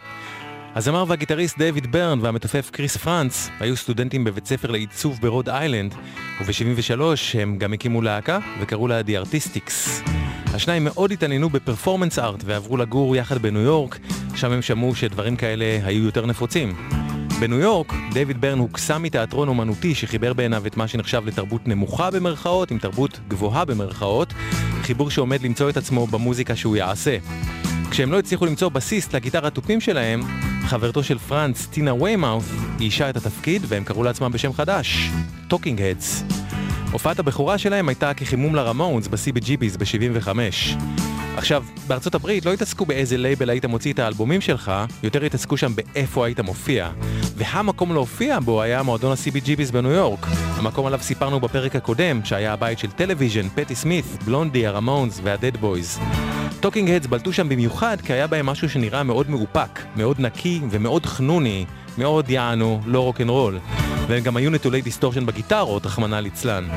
הזמר 0.75 1.05
והגיטריסט 1.07 1.57
דיוויד 1.57 1.91
ברן 1.91 2.19
והמתופף 2.21 2.69
קריס 2.69 2.97
פרנץ 2.97 3.49
היו 3.59 3.77
סטודנטים 3.77 4.23
בבית 4.23 4.45
ספר 4.45 4.71
לעיצוב 4.71 5.19
ברוד 5.21 5.49
איילנד, 5.49 5.95
וב-73 6.41 7.01
הם 7.39 7.57
גם 7.57 7.73
הקימו 7.73 8.01
להקה 8.01 8.39
וקראו 8.59 8.87
לה 8.87 9.01
The 9.01 9.27
Artistics. 9.27 10.09
השניים 10.53 10.83
מאוד 10.83 11.11
התעניינו 11.11 11.49
ב 11.49 11.55
performance 11.55 12.19
art 12.19 12.43
ועברו 12.45 12.77
לגור 12.77 13.15
יחד 13.15 13.37
בניו 13.37 13.61
יורק, 13.61 13.99
שם 14.35 14.51
הם 14.51 14.61
שמעו 14.61 14.95
שדברים 14.95 15.35
כאלה 15.35 15.79
היו 15.83 16.03
יותר 16.03 16.25
נפוצים. 16.25 17.04
בניו 17.39 17.59
יורק, 17.59 17.93
דיוויד 18.13 18.41
ברן 18.41 18.59
הוקסם 18.59 19.03
מתיאטרון 19.03 19.47
אומנותי 19.47 19.95
שחיבר 19.95 20.33
בעיניו 20.33 20.67
את 20.67 20.77
מה 20.77 20.87
שנחשב 20.87 21.25
לתרבות 21.25 21.67
נמוכה 21.67 22.11
במרכאות 22.11 22.71
עם 22.71 22.79
תרבות 22.79 23.19
גבוהה 23.27 23.65
במרכאות, 23.65 24.33
חיבור 24.81 25.09
שעומד 25.09 25.41
למצוא 25.41 25.69
את 25.69 25.77
עצמו 25.77 26.07
במוזיקה 26.07 26.55
שהוא 26.55 26.75
יעשה. 26.75 27.17
כשהם 27.91 28.11
לא 28.11 28.19
הצליחו 28.19 28.45
למצוא 28.45 28.69
בסיסט 28.69 29.13
לגיטרה 29.13 29.47
והתופים 29.47 29.81
שלהם, 29.81 30.21
חברתו 30.65 31.03
של 31.03 31.17
פרנץ, 31.17 31.65
טינה 31.65 31.93
ויימאות', 31.93 32.53
איישה 32.79 33.09
את 33.09 33.17
התפקיד 33.17 33.61
והם 33.67 33.83
קראו 33.83 34.03
לעצמם 34.03 34.31
בשם 34.31 34.53
חדש, 34.53 35.09
Talking 35.47 35.81
Heads. 35.81 36.23
הופעת 36.91 37.19
הבכורה 37.19 37.57
שלהם 37.57 37.89
הייתה 37.89 38.13
כחימום 38.13 38.55
לרמונס 38.55 39.07
ב-CBGB's 39.07 39.77
ב-75. 39.77 40.29
עכשיו, 41.37 41.63
בארצות 41.87 42.15
הברית 42.15 42.45
לא 42.45 42.53
התעסקו 42.53 42.85
באיזה 42.85 43.17
לייבל 43.17 43.49
היית 43.49 43.65
מוציא 43.65 43.93
את 43.93 43.99
האלבומים 43.99 44.41
שלך, 44.41 44.71
יותר 45.03 45.23
התעסקו 45.23 45.57
שם 45.57 45.71
באיפה 45.75 46.25
היית 46.25 46.39
מופיע. 46.39 46.89
והמקום 47.35 47.93
להופיע 47.93 48.39
בו 48.39 48.61
היה 48.61 48.83
מועדון 48.83 49.11
ה-CBGB's 49.11 49.71
בניו 49.71 49.91
יורק. 49.91 50.25
המקום 50.55 50.85
עליו 50.85 50.99
סיפרנו 51.01 51.39
בפרק 51.39 51.75
הקודם, 51.75 52.25
שהיה 52.25 52.53
הבית 52.53 52.79
של 52.79 52.91
טלוויז'ן, 52.91 53.49
פטי 53.55 53.75
סמית, 53.75 54.05
בלונדי, 54.25 54.67
הרמונס 54.67 55.19
וה 55.23 55.35
Dead 55.35 55.57
Boys. 55.57 55.99
Talking 56.59 56.89
Heads 56.89 57.07
בלטו 57.07 57.33
שם 57.33 57.49
במיוחד 57.49 58.01
כי 58.01 58.13
היה 58.13 58.27
בהם 58.27 58.45
משהו 58.45 58.69
שנראה 58.69 59.03
מאוד 59.03 59.29
מאופק, 59.29 59.79
מאוד 59.95 60.19
נקי 60.19 60.61
ומאוד 60.69 61.05
חנוני, 61.05 61.65
מאוד 61.97 62.29
יענו, 62.29 62.81
לא 62.85 62.99
רוקנרול. 62.99 63.59
והם 64.07 64.23
גם 64.23 64.37
היו 64.37 64.49
נטולי 64.49 64.81
דיסטורשן 64.81 65.25
בגיטרות, 65.25 65.85
רחמנא 65.85 66.15
ליצלן. 66.15 66.67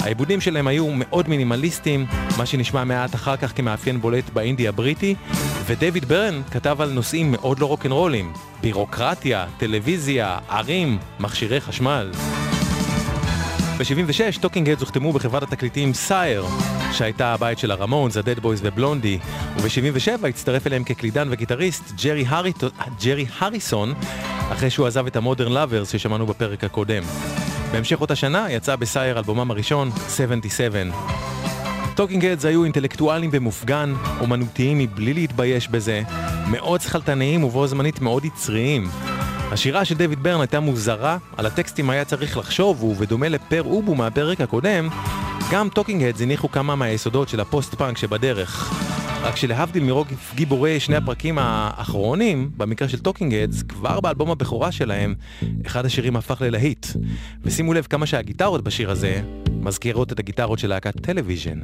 העיבודים 0.00 0.40
שלהם 0.40 0.66
היו 0.66 0.86
מאוד 0.90 1.28
מינימליסטיים, 1.28 2.06
מה 2.38 2.46
שנשמע 2.46 2.84
מעט 2.84 3.14
אחר 3.14 3.36
כך 3.36 3.56
כמאפיין 3.56 4.00
בולט 4.00 4.30
באינדי 4.30 4.68
הבריטי, 4.68 5.14
ודייוויד 5.66 6.04
ברן 6.04 6.42
כתב 6.50 6.80
על 6.80 6.90
נושאים 6.90 7.32
מאוד 7.32 7.58
לא 7.58 7.66
רוקנרולים, 7.66 8.32
בירוקרטיה, 8.62 9.46
טלוויזיה, 9.58 10.38
ערים, 10.48 10.98
מכשירי 11.20 11.60
חשמל. 11.60 12.10
ב-76 13.78 14.40
Talking 14.40 14.70
Heads 14.70 14.80
הוחתמו 14.80 15.12
בחברת 15.12 15.42
התקליטים 15.42 15.94
Sire, 15.94 16.44
שהייתה 16.92 17.34
הבית 17.34 17.58
של 17.58 17.70
הרמונס, 17.70 18.16
ה 18.16 18.20
Dead 18.20 18.38
Boys 18.38 18.60
ובלונדי, 18.64 19.18
וב-77 19.56 20.28
הצטרף 20.28 20.66
אליהם 20.66 20.84
כקלידן 20.84 21.28
וגיטריסט 21.30 21.92
ג'רי, 22.04 22.24
הריט... 22.28 22.64
ג'רי 23.04 23.26
הריסון, 23.38 23.94
אחרי 24.52 24.70
שהוא 24.70 24.86
עזב 24.86 25.06
את 25.06 25.16
ה 25.16 25.21
Modern 25.21 25.52
Lovers 25.52 25.92
ששמענו 25.92 26.26
בפרק 26.26 26.64
הקודם. 26.64 27.02
בהמשך 27.72 28.00
אותה 28.00 28.16
שנה 28.16 28.46
יצא 28.50 28.76
ב 28.76 28.84
Sire 28.84 29.18
אלבומם 29.18 29.50
הראשון, 29.50 29.90
77. 30.16 30.82
Talking 31.94 32.24
Heads 32.24 32.44
היו 32.44 32.64
אינטלקטואלים 32.64 33.30
במופגן, 33.30 33.94
אומנותיים 34.20 34.78
מבלי 34.78 35.14
להתבייש 35.14 35.68
בזה, 35.68 36.02
מאוד 36.50 36.80
שכלתניים 36.80 37.44
ובו 37.44 37.66
זמנית 37.66 38.00
מאוד 38.00 38.24
יצריים. 38.24 38.88
השירה 39.56 39.84
של 39.84 39.94
דויד 39.94 40.22
ברן 40.22 40.40
הייתה 40.40 40.60
מוזרה, 40.60 41.18
על 41.36 41.46
הטקסטים 41.46 41.90
היה 41.90 42.04
צריך 42.04 42.36
לחשוב, 42.36 42.82
ובדומה 42.82 43.28
ל 43.28 43.35
Pere 43.35 43.62
Ubu 43.62 43.94
מהפרק 43.94 44.40
הקודם, 44.40 44.88
גם 45.52 45.68
Talking 45.68 46.02
Heads 46.02 46.20
הניחו 46.20 46.50
כמה 46.50 46.76
מהיסודות 46.76 47.28
של 47.28 47.40
הפוסט-פאנק 47.40 47.96
שבדרך. 47.98 48.74
רק 49.22 49.36
שלהבדיל 49.36 49.82
מרוב 49.82 50.06
גיבורי 50.34 50.80
שני 50.80 50.96
הפרקים 50.96 51.38
האחרונים, 51.38 52.50
במקרה 52.56 52.88
של 52.88 52.98
Talking 52.98 53.34
Heads, 53.34 53.62
כבר 53.62 54.00
באלבום 54.00 54.30
הבכורה 54.30 54.72
שלהם, 54.72 55.14
אחד 55.66 55.84
השירים 55.84 56.16
הפך 56.16 56.40
ללהיט. 56.40 56.86
ושימו 57.42 57.74
לב 57.74 57.86
כמה 57.90 58.06
שהגיטרות 58.06 58.64
בשיר 58.64 58.90
הזה 58.90 59.20
מזכירות 59.60 60.12
את 60.12 60.18
הגיטרות 60.18 60.58
של 60.58 60.68
להקת 60.68 61.00
טלוויז'ן. 61.00 61.58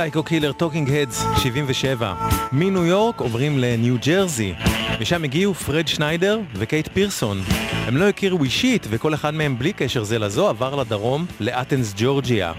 Psycho 0.00 0.22
Killer 0.22 0.52
Talking 0.52 0.90
Heads 0.90 1.24
77. 1.42 2.14
מניו 2.52 2.86
יורק 2.86 3.20
עוברים 3.20 3.58
לניו 3.58 3.96
ג'רזי. 4.06 4.54
משם 5.00 5.24
הגיעו 5.24 5.54
פרד 5.54 5.88
שניידר 5.88 6.40
וקייט 6.54 6.88
פירסון. 6.92 7.40
הם 7.86 7.96
לא 7.96 8.08
הכירו 8.08 8.44
אישית 8.44 8.86
וכל 8.90 9.14
אחד 9.14 9.34
מהם 9.34 9.58
בלי 9.58 9.72
קשר 9.72 10.04
זה 10.04 10.18
לזו 10.18 10.48
עבר 10.48 10.74
לדרום 10.74 11.26
לאתנס 11.40 11.94
ג'ורג'יה. 11.96 12.52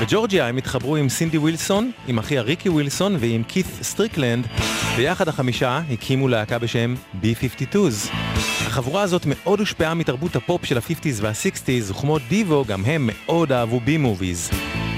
בג'ורג'יה 0.00 0.48
הם 0.48 0.56
התחברו 0.56 0.96
עם 0.96 1.08
סינדי 1.08 1.38
ווילסון, 1.38 1.90
עם 2.06 2.18
אחיה 2.18 2.42
ריקי 2.42 2.68
ווילסון 2.68 3.16
ועם 3.18 3.42
קית' 3.48 3.66
סטריקלנד, 3.82 4.46
ויחד 4.96 5.28
החמישה 5.28 5.80
הקימו 5.90 6.28
להקה 6.28 6.58
בשם 6.58 6.94
B-52's. 7.22 8.12
החבורה 8.66 9.02
הזאת 9.02 9.22
מאוד 9.26 9.60
הושפעה 9.60 9.94
מתרבות 9.94 10.36
הפופ 10.36 10.64
של 10.64 10.78
ה-50's 10.78 11.20
וה-60's, 11.20 11.90
וכמו 11.90 12.18
דיבו, 12.28 12.64
גם 12.68 12.84
הם 12.84 13.10
מאוד 13.12 13.52
אהבו 13.52 13.80
B-movies. 13.80 14.50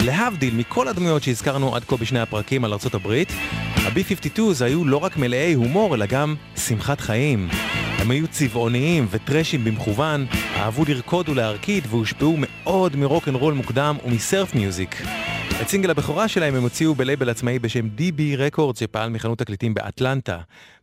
להבדיל 0.04 0.54
מכל 0.54 0.88
הדמויות 0.88 1.22
שהזכרנו 1.22 1.76
עד 1.76 1.84
כה 1.84 1.96
בשני 1.96 2.20
הפרקים 2.20 2.64
על 2.64 2.72
ארצות 2.72 2.94
הברית, 2.94 3.32
ה-B-52's 3.76 4.64
היו 4.64 4.84
לא 4.84 4.96
רק 4.96 5.16
מלאי 5.16 5.52
הומור, 5.52 5.94
אלא 5.94 6.06
גם 6.06 6.34
שמחת 6.56 7.00
חיים. 7.00 7.48
הם 7.98 8.10
היו 8.10 8.28
צבעוניים 8.28 9.06
וטראשיים 9.11 9.64
במכוון, 9.64 10.26
אהבו 10.56 10.84
לרקוד 10.88 11.28
ולהרקיד 11.28 11.84
והושפעו 11.88 12.36
מאוד 12.38 12.96
מרוק 12.96 13.28
אנד 13.28 13.36
רול 13.36 13.54
מוקדם 13.54 13.96
ומ 14.05 14.21
surf 14.21 14.55
music. 14.55 15.02
את 15.62 15.68
סינגל 15.68 15.90
הבכורה 15.90 16.28
שלהם 16.28 16.54
הם 16.54 16.62
הוציאו 16.62 16.94
בלייבל 16.94 17.30
עצמאי 17.30 17.58
בשם 17.58 17.86
DB 17.98 18.38
Records 18.38 18.76
שפעל 18.76 19.10
מחנות 19.10 19.38
תקליטים 19.38 19.74
באטלנטה. 19.74 20.38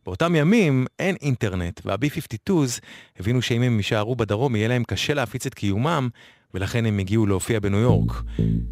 באותם 0.06 0.34
ימים 0.34 0.86
אין 0.98 1.16
אינטרנט, 1.22 1.80
וה-B-52's 1.84 2.80
הבינו 3.20 3.42
שאם 3.42 3.62
הם 3.62 3.76
יישארו 3.76 4.16
בדרום 4.16 4.56
יהיה 4.56 4.68
להם 4.68 4.84
קשה 4.84 5.14
להפיץ 5.14 5.46
את 5.46 5.54
קיומם, 5.54 6.08
ולכן 6.54 6.86
הם 6.86 6.98
הגיעו 6.98 7.26
להופיע 7.26 7.60
בניו 7.60 7.78
יורק. 7.78 8.22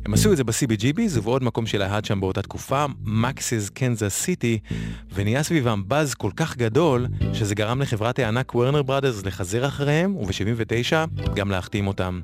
הם 0.07 0.15
עשו 0.15 0.33
את 0.33 0.37
זה 0.37 0.45
ב-CBGB's 0.45 1.13
ובעוד 1.19 1.45
מקום 1.45 1.67
שלהט 1.67 2.05
שם 2.05 2.21
באותה 2.21 2.43
תקופה, 2.43 2.85
Max's 3.05 3.69
Kansas 3.69 4.15
City, 4.15 4.59
ונהיה 5.15 5.43
סביבם 5.43 5.83
באז 5.87 6.15
כל 6.15 6.31
כך 6.37 6.57
גדול, 6.57 7.07
שזה 7.33 7.55
גרם 7.55 7.83
לחברת 7.83 8.19
הענק 8.19 8.55
Warner 8.55 8.83
Brothers 8.83 9.25
לחזר 9.25 9.67
אחריהם, 9.67 10.17
וב-79 10.17 10.95
גם 11.35 11.51
להחתים 11.51 11.87
אותם. 11.87 12.21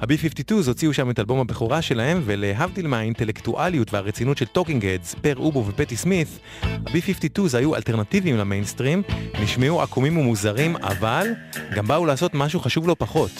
ה-B-52's 0.00 0.66
הוציאו 0.66 0.94
שם 0.94 1.10
את 1.10 1.18
אלבום 1.18 1.40
הבכורה 1.40 1.82
שלהם, 1.82 2.22
ולהבדיל 2.24 2.86
מהאינטלקטואליות 2.86 3.94
והרצינות 3.94 4.38
של 4.38 4.46
Talking 4.46 4.86
Heads, 4.86 5.14
Pere 5.14 5.36
Ubu 5.36 5.66
ופטי 5.66 5.96
סמית, 5.96 6.28
ה-B-52's 6.62 7.56
היו 7.56 7.76
אלטרנטיביים 7.76 8.36
למיינסטרים, 8.36 9.02
נשמעו 9.42 9.82
עקומים 9.82 10.18
ומוזרים, 10.18 10.76
אבל 10.76 11.26
גם 11.74 11.86
באו 11.86 12.06
לעשות 12.06 12.34
משהו 12.34 12.60
חשוב 12.60 12.88
לא 12.88 12.96
פחות. 12.98 13.30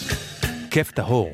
כיף 0.71 0.91
טהור. 0.91 1.31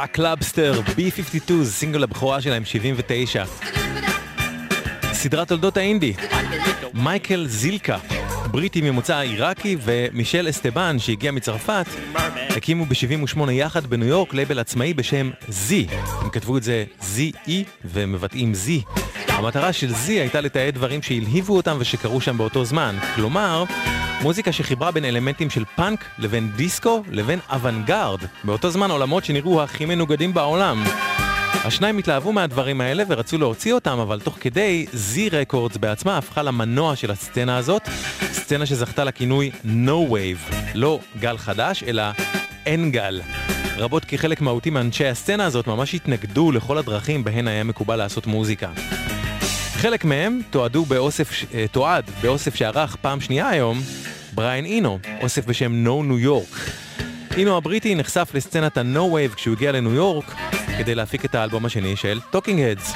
Rock 0.00 0.18
Lobster, 0.18 0.80
B-52, 0.96 1.52
סינגל 1.64 2.02
הבכורה 2.02 2.40
שלהם, 2.40 2.64
79. 2.64 3.44
סדרת 5.12 5.48
תולדות 5.48 5.76
האינדי, 5.76 6.12
מייקל 6.94 7.46
זילקה, 7.46 7.98
בריטי 8.50 8.80
ממוצא 8.80 9.18
עיראקי, 9.18 9.76
ומישל 9.82 10.46
אסטבן, 10.50 10.98
שהגיע 10.98 11.32
מצרפת, 11.32 11.86
הקימו 12.56 12.86
ב-78 12.86 13.50
יחד 13.50 13.86
בניו 13.86 14.08
יורק 14.08 14.34
לייבל 14.34 14.58
עצמאי 14.58 14.94
בשם 14.94 15.30
Z. 15.48 15.72
הם 16.22 16.30
כתבו 16.30 16.56
את 16.56 16.62
זה 16.62 16.84
Z-E 17.00 17.50
ומבטאים 17.84 18.52
Z. 18.52 19.00
המטרה 19.28 19.72
של 19.72 19.90
Z 19.90 20.08
הייתה 20.08 20.40
לתעד 20.40 20.74
דברים 20.74 21.02
שהלהיבו 21.02 21.56
אותם 21.56 21.76
ושקרו 21.80 22.20
שם 22.20 22.38
באותו 22.38 22.64
זמן. 22.64 22.96
כלומר, 23.14 23.64
מוזיקה 24.22 24.52
שחיברה 24.52 24.90
בין 24.90 25.04
אלמנטים 25.04 25.50
של 25.50 25.64
פאנק 25.76 26.04
לבין 26.18 26.50
דיסקו 26.56 27.02
לבין 27.10 27.38
אוונגרד. 27.50 28.18
באותו 28.44 28.70
זמן 28.70 28.90
עולמות 28.90 29.24
שנראו 29.24 29.62
הכי 29.62 29.84
מנוגדים 29.84 30.34
בעולם. 30.34 30.84
השניים 31.64 31.98
התלהבו 31.98 32.32
מהדברים 32.32 32.80
האלה 32.80 33.04
ורצו 33.08 33.38
להוציא 33.38 33.72
אותם, 33.72 33.98
אבל 33.98 34.20
תוך 34.20 34.36
כדי, 34.40 34.86
Z 34.92 35.32
Records 35.32 35.78
בעצמה 35.78 36.18
הפכה 36.18 36.42
למנוע 36.42 36.96
של 36.96 37.10
הסצנה 37.10 37.56
הזאת, 37.56 37.88
סצנה 38.32 38.66
שזכתה 38.66 39.04
לכינוי 39.04 39.50
No 39.64 40.10
Wave, 40.10 40.54
לא 40.74 41.00
גל 41.20 41.38
חדש, 41.38 41.82
אלא 41.82 42.02
אין 42.66 42.90
גל. 42.90 43.20
רבות 43.76 44.04
כחלק 44.04 44.40
מהותי 44.40 44.70
מאנשי 44.70 45.06
הסצנה 45.06 45.44
הזאת 45.44 45.66
ממש 45.66 45.94
התנגדו 45.94 46.52
לכל 46.52 46.78
הדרכים 46.78 47.24
בהן 47.24 47.48
היה 47.48 47.64
מקובל 47.64 47.96
לעשות 47.96 48.26
מוזיקה. 48.26 48.70
חלק 49.78 50.04
מהם 50.04 50.40
תועדו 50.50 50.84
באוסף, 50.84 51.30
אה, 51.54 51.64
תועד 51.72 52.10
באוסף 52.20 52.54
שערך 52.54 52.96
פעם 52.96 53.20
שנייה 53.20 53.48
היום 53.48 53.80
בריין 54.34 54.64
אינו, 54.64 54.98
אוסף 55.20 55.46
בשם 55.46 55.86
No 55.86 56.10
New 56.10 56.26
York. 56.26 56.70
אינו 57.36 57.56
הבריטי 57.56 57.94
נחשף 57.94 58.30
לסצנת 58.34 58.78
ה-No 58.78 58.98
Wave 58.98 59.34
כשהוא 59.34 59.54
הגיע 59.54 59.72
לניו 59.72 59.94
יורק 59.94 60.34
כדי 60.78 60.94
להפיק 60.94 61.24
את 61.24 61.34
האלבום 61.34 61.64
השני 61.64 61.96
של 61.96 62.20
Talking 62.30 62.60
Heads. 62.60 62.92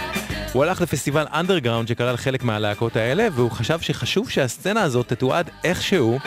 הוא 0.52 0.64
הלך 0.64 0.80
לפסטיבל 0.80 1.24
אנדרגראונד 1.34 1.88
שכלל 1.88 2.16
חלק 2.16 2.42
מהלהקות 2.42 2.96
האלה 2.96 3.26
והוא 3.32 3.50
חשב 3.50 3.80
שחשוב 3.80 4.30
שהסצנה 4.30 4.82
הזאת 4.82 5.08
תתועד 5.08 5.50
איכשהו 5.64 6.18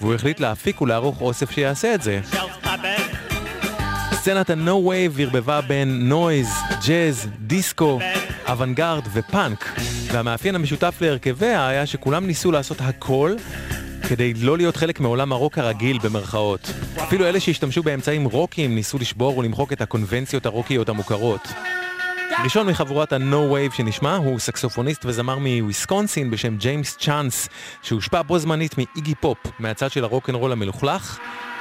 והוא 0.00 0.14
החליט 0.14 0.40
להפיק 0.40 0.80
ולערוך 0.80 1.20
אוסף 1.20 1.50
שיעשה 1.50 1.94
את 1.94 2.02
זה. 2.02 2.20
סצנת 4.12 4.50
ה-No 4.50 4.88
Wave 4.88 5.20
ערבבה 5.20 5.60
בין 5.60 6.08
noise, 6.08 6.48
ג'אז, 6.86 7.28
דיסקו, 7.38 7.98
אוונגרד 8.48 9.02
ופאנק 9.12 9.72
והמאפיין 10.12 10.54
המשותף 10.54 10.98
להרכבים 11.00 11.68
היה 11.68 11.86
שכולם 11.86 12.26
ניסו 12.26 12.52
לעשות 12.52 12.80
הכל 12.80 13.34
כדי 14.08 14.34
לא 14.34 14.56
להיות 14.56 14.76
חלק 14.76 15.00
מעולם 15.00 15.32
הרוק 15.32 15.58
הרגיל 15.58 15.98
במרכאות. 15.98 16.72
אפילו 17.02 17.26
אלה 17.26 17.40
שהשתמשו 17.40 17.82
באמצעים 17.82 18.24
רוקיים 18.24 18.74
ניסו 18.74 18.98
לשבור 18.98 19.38
ולמחוק 19.38 19.72
את 19.72 19.80
הקונבנציות 19.80 20.46
הרוקיות 20.46 20.88
המוכרות. 20.88 21.48
ראשון 22.44 22.66
מחבורת 22.66 23.12
ה-No 23.12 23.52
Wave 23.52 23.76
שנשמע 23.76 24.16
הוא 24.16 24.38
סקסופוניסט 24.38 25.04
וזמר 25.04 25.38
מוויסקונסין 25.38 26.30
בשם 26.30 26.56
ג'יימס 26.56 26.96
צ'אנס 26.96 27.48
שהושפע 27.82 28.22
בו 28.22 28.38
זמנית 28.38 28.74
מאיגי 28.78 29.14
פופ 29.14 29.38
מהצד 29.58 29.90
של 29.90 30.04
הרוקנרול 30.04 30.52
המלוכלך, 30.52 31.18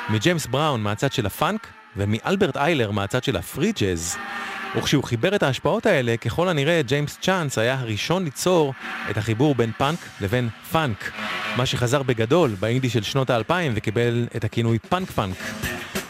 מג'יימס 0.10 0.48
בראון 0.48 0.82
מהצד 0.82 1.12
של 1.12 1.26
הפאנק 1.26 1.68
ומאלברט 1.96 2.58
איילר 2.58 2.92
מהצד 2.92 3.24
של 3.24 3.38
הפרי 3.38 3.72
ג'אז. 3.80 4.18
וכשהוא 4.76 5.04
חיבר 5.04 5.36
את 5.36 5.44
ההשפעות 5.44 5.86
האלה, 5.86 6.18
ככל 6.18 6.50
הנראה 6.50 6.82
ג'יימס 6.82 7.18
צ'אנס 7.22 7.58
היה 7.58 7.80
הראשון 7.80 8.24
ליצור 8.24 8.74
את 9.10 9.18
החיבור 9.18 9.56
בין 9.56 9.72
פאנק 9.78 10.00
לבין 10.22 10.50
פאנק, 10.72 11.12
מה 11.58 11.66
שחזר 11.66 12.04
בגדול 12.04 12.56
באינדי 12.60 12.90
של 12.90 13.04
שנות 13.04 13.30
האלפיים 13.30 13.74
וקיבל 13.76 14.28
את 14.36 14.44
הכינוי 14.44 14.80
פאנק 14.80 15.12
פאנק. 15.12 15.38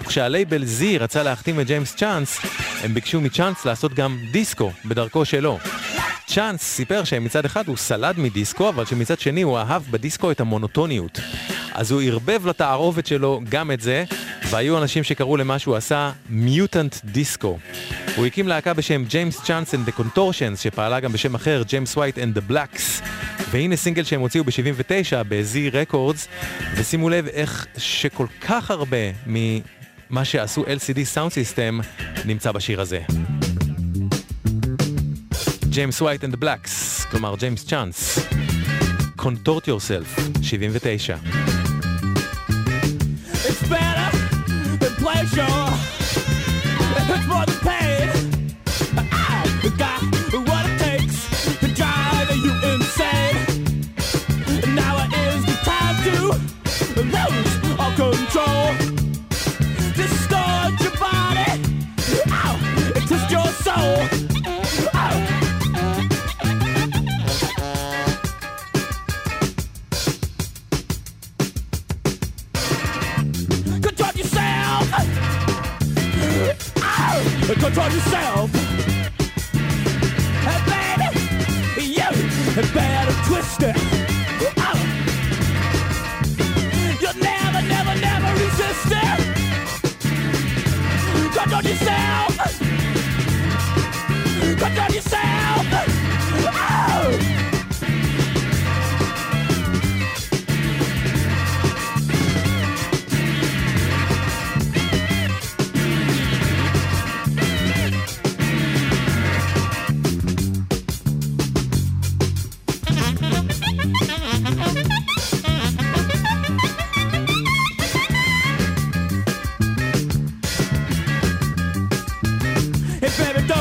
וכשהלייבל 0.02 0.64
Z 0.64 0.84
רצה 1.00 1.24
להחתים 1.24 1.60
את 1.60 1.68
ג'יימס 1.68 1.96
צ'אנס, 1.96 2.40
הם 2.84 2.94
ביקשו 2.94 3.22
מצ'אנס 3.22 3.66
לעשות 3.66 3.94
גם 3.94 4.18
דיסקו 4.32 4.72
בדרכו 4.86 5.26
שלו. 5.26 5.60
צ'אנס 6.28 6.64
סיפר 6.64 7.04
שמצד 7.04 7.46
אחד 7.46 7.68
הוא 7.68 7.78
סלד 7.78 8.20
מדיסקו, 8.20 8.70
אבל 8.70 8.86
שמצד 8.86 9.20
שני 9.20 9.42
הוא 9.42 9.58
אהב 9.58 9.84
בדיסקו 9.92 10.32
את 10.32 10.40
המונוטוניות. 10.40 11.20
אז 11.74 11.92
הוא 11.92 12.02
ערבב 12.02 12.48
לתערובת 12.48 13.06
שלו 13.06 13.42
גם 13.50 13.72
את 13.72 13.82
זה, 13.82 14.04
והיו 14.50 14.78
אנשים 14.78 15.04
שקראו 15.04 15.38
למה 15.38 15.60
שהוא 15.60 15.76
עשה 15.76 16.12
mutant 16.30 16.96
disco. 17.06 17.58
הוא 18.16 18.26
הקים 18.26 18.48
להקה 18.48 18.74
בשם 18.74 19.04
ג'יימס 19.06 19.42
צ'אנס 19.44 19.74
and 19.74 19.90
the 19.90 20.00
Contortions, 20.00 20.58
שפעלה 20.62 21.00
גם 21.00 21.12
בשם 21.12 21.36
אחר, 21.36 21.64
ג'יימס 21.68 21.98
ווייט 21.98 22.18
and 22.18 22.38
the 22.38 22.52
Blacks. 22.52 23.04
והנה 23.52 23.76
סינגל 23.76 24.04
שהם 24.04 24.22
הוציאו 24.22 24.44
ב-79 24.44 25.24
ב-Z 25.28 25.74
Records, 25.74 26.28
ושימו 26.76 27.10
לב 27.10 27.28
איך 27.28 27.68
שכל 27.78 28.28
כך 28.42 28.72
הרבה 28.72 28.98
ממה 29.28 30.26
שעשו 30.26 30.64
LCD 30.64 31.16
Sound 31.16 31.32
System 31.32 31.86
נמצא 32.26 32.52
בשיר 32.52 32.82
הזה. 32.82 33.37
ג'יימס 35.78 36.02
ווייט 36.02 36.24
and 36.24 36.28
the 36.28 36.44
Blacks, 36.44 37.06
כלומר 37.12 37.36
ג'יימס 37.36 37.66
צ'אנס. 37.66 38.20
Contort 39.22 39.68
Yourself, 39.68 40.22
79. 40.42 41.57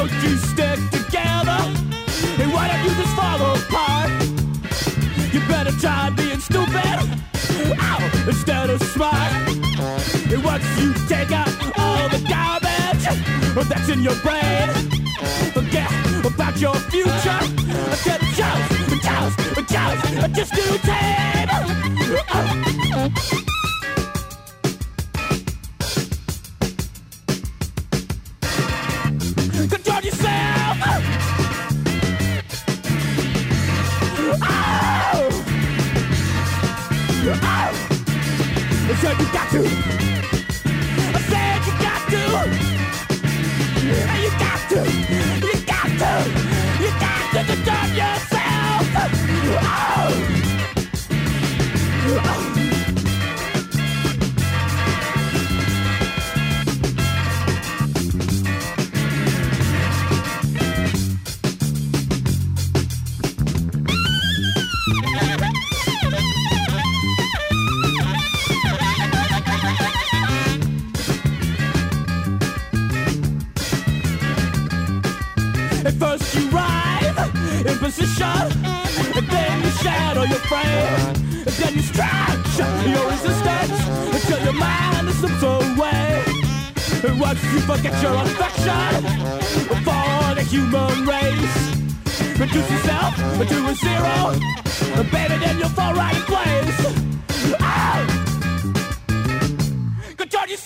Don't 0.09 0.23
you 0.23 0.37
stick 0.37 0.79
together. 0.91 1.59
Hey, 2.37 2.47
why 2.47 2.69
don't 2.69 2.85
you 2.85 2.95
just 2.95 3.15
fall 3.17 3.41
apart? 3.55 4.11
You 5.33 5.41
better 5.49 5.73
try 5.73 6.11
being 6.11 6.41
stupid. 6.41 6.99
Ow, 7.81 8.25
instead 8.29 8.71
of 8.71 8.83
smart. 8.83 9.33
And 10.31 10.45
once 10.45 10.65
you 10.79 10.95
take 11.09 11.33
out 11.33 11.49
all 11.79 12.09
the 12.09 12.23
garbage 12.29 13.69
that's 13.69 13.89
in 13.89 14.03
your 14.03 14.17
brain, 14.17 14.69
forget 15.53 15.91
about 16.25 16.61
your 16.61 16.75
future. 16.91 17.41
Chance, 18.37 18.63
a 18.93 18.99
chance, 19.03 19.35
a 19.57 19.63
chance, 19.63 20.37
just 20.37 20.53
do 20.53 20.79
tame. 20.79 21.49
Oh. 22.29 23.13
Uh. 23.33 23.46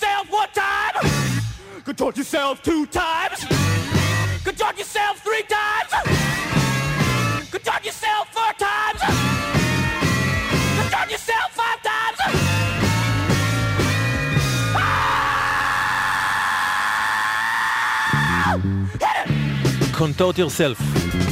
Yourself 0.01 0.31
one 0.31 0.49
time. 0.55 1.83
Contort 1.85 2.17
yourself 2.17 2.63
two 2.63 2.87
times. 2.87 3.45
Contort 4.45 4.79
yourself 4.79 5.19
three 5.23 5.43
times. 5.43 5.91
Contort 7.51 7.85
yourself 7.85 8.29
four 8.37 8.53
times. 8.59 9.01
Contort 10.79 11.11
yourself 11.11 11.49
five 11.53 11.83
times. 11.83 12.19
Contort 19.93 20.39
Yourself, 20.39 20.83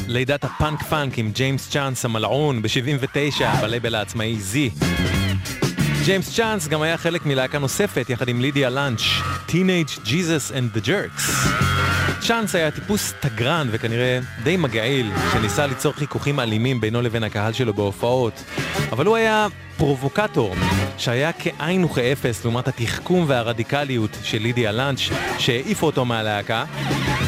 לידת 0.09 0.45
הפאנק 0.45 0.83
פאנק 0.83 1.19
עם 1.19 1.31
ג'יימס 1.33 1.71
צ'אנס 1.71 2.05
המלעון 2.05 2.63
ב-79 2.63 3.45
בלייבל 3.63 3.95
העצמאי 3.95 4.37
Z. 4.53 4.85
ג'יימס 6.09 6.35
צ'אנס 6.37 6.69
גם 6.69 6.83
היה 6.83 6.97
חלק 6.97 7.27
מלהקה 7.27 7.59
נוספת 7.59 8.11
יחד 8.11 8.29
עם 8.29 8.41
לידיה 8.41 8.71
לאנץ', 8.71 9.01
Teenage 9.49 10.07
Jesus 10.07 10.53
and 10.53 10.79
the 10.79 10.87
Jerks. 10.87 11.23
צ'אנס 12.21 12.55
היה 12.55 12.71
טיפוס 12.71 13.15
תגרן 13.21 13.69
וכנראה 13.71 14.19
די 14.43 14.57
מגעיל, 14.57 15.11
שניסה 15.33 15.67
ליצור 15.67 15.93
חיכוכים 15.93 16.41
אלימים 16.41 16.81
בינו 16.81 17.03
לבין 17.03 17.25
הקהל 17.25 17.53
שלו 17.53 17.75
בהופעות, 17.75 18.45
אבל 18.93 19.07
הוא 19.07 19.17
היה 19.17 19.47
פרובוקטור, 19.77 20.55
שהיה 20.99 21.33
כאין 21.33 21.85
וכאפס 21.85 22.45
לעומת 22.45 22.69
התחכום 22.69 23.25
והרדיקליות 23.29 24.19
של 24.23 24.39
לידיה 24.39 24.73
לאנץ', 24.73 25.01
שהעיפה 25.39 25.87
אותו 25.87 26.05
מהלהקה, 26.05 26.65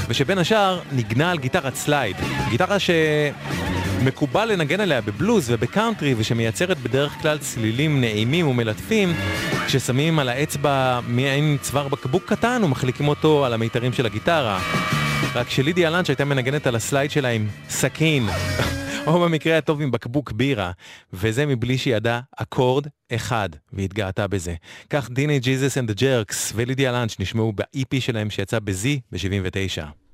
ושבין 0.08 0.38
השאר 0.38 0.80
נגנה 0.92 1.30
על 1.30 1.38
גיטרת 1.38 1.74
סלייד, 1.74 2.16
גיטרה 2.50 2.78
שמקובל 4.00 4.52
לנגן 4.52 4.80
עליה 4.80 5.00
בבלוז 5.00 5.50
ובקאונטרי 5.50 6.14
ושמייצרת 6.18 6.78
בדרך 6.78 7.12
כלל 7.12 7.38
צלילים 7.38 8.00
נעימים 8.00 8.48
ומלטפים 8.48 9.12
כששמים 9.66 10.18
על 10.18 10.28
האצבע 10.28 11.00
מעין 11.06 11.56
צוואר 11.60 11.88
בקבוק 11.88 12.24
קטן 12.26 12.64
ומחליקים 12.64 13.08
אותו 13.08 13.44
על 13.44 13.52
המיתרים 13.52 13.92
של 13.92 14.06
הגיטרה. 14.06 14.60
רק 15.34 15.50
שלידיה 15.50 15.90
לנץ' 15.90 16.08
הייתה 16.08 16.24
מנגנת 16.24 16.66
על 16.66 16.76
הסלייד 16.76 17.10
שלה 17.10 17.28
עם 17.28 17.48
סכין, 17.68 18.26
או 19.06 19.20
במקרה 19.20 19.58
הטוב 19.58 19.80
עם 19.80 19.90
בקבוק 19.90 20.32
בירה, 20.32 20.70
וזה 21.12 21.46
מבלי 21.46 21.78
שהיא 21.78 21.96
ידעה 21.96 22.20
אקורד 22.36 22.86
אחד, 23.12 23.48
והתגאתה 23.72 24.26
בזה. 24.26 24.54
כך 24.90 25.10
Teenage 25.10 25.38
Jesus 25.38 25.78
and 25.78 25.84
the 25.84 25.90
Jerks 25.90 26.52
ולידיה 26.56 26.92
לנץ' 26.92 27.16
נשמעו 27.20 27.52
ב-EP 27.52 28.00
שלהם 28.00 28.30
שיצא 28.30 28.58
ב-Z 28.58 28.86
ב-79. 29.12 30.09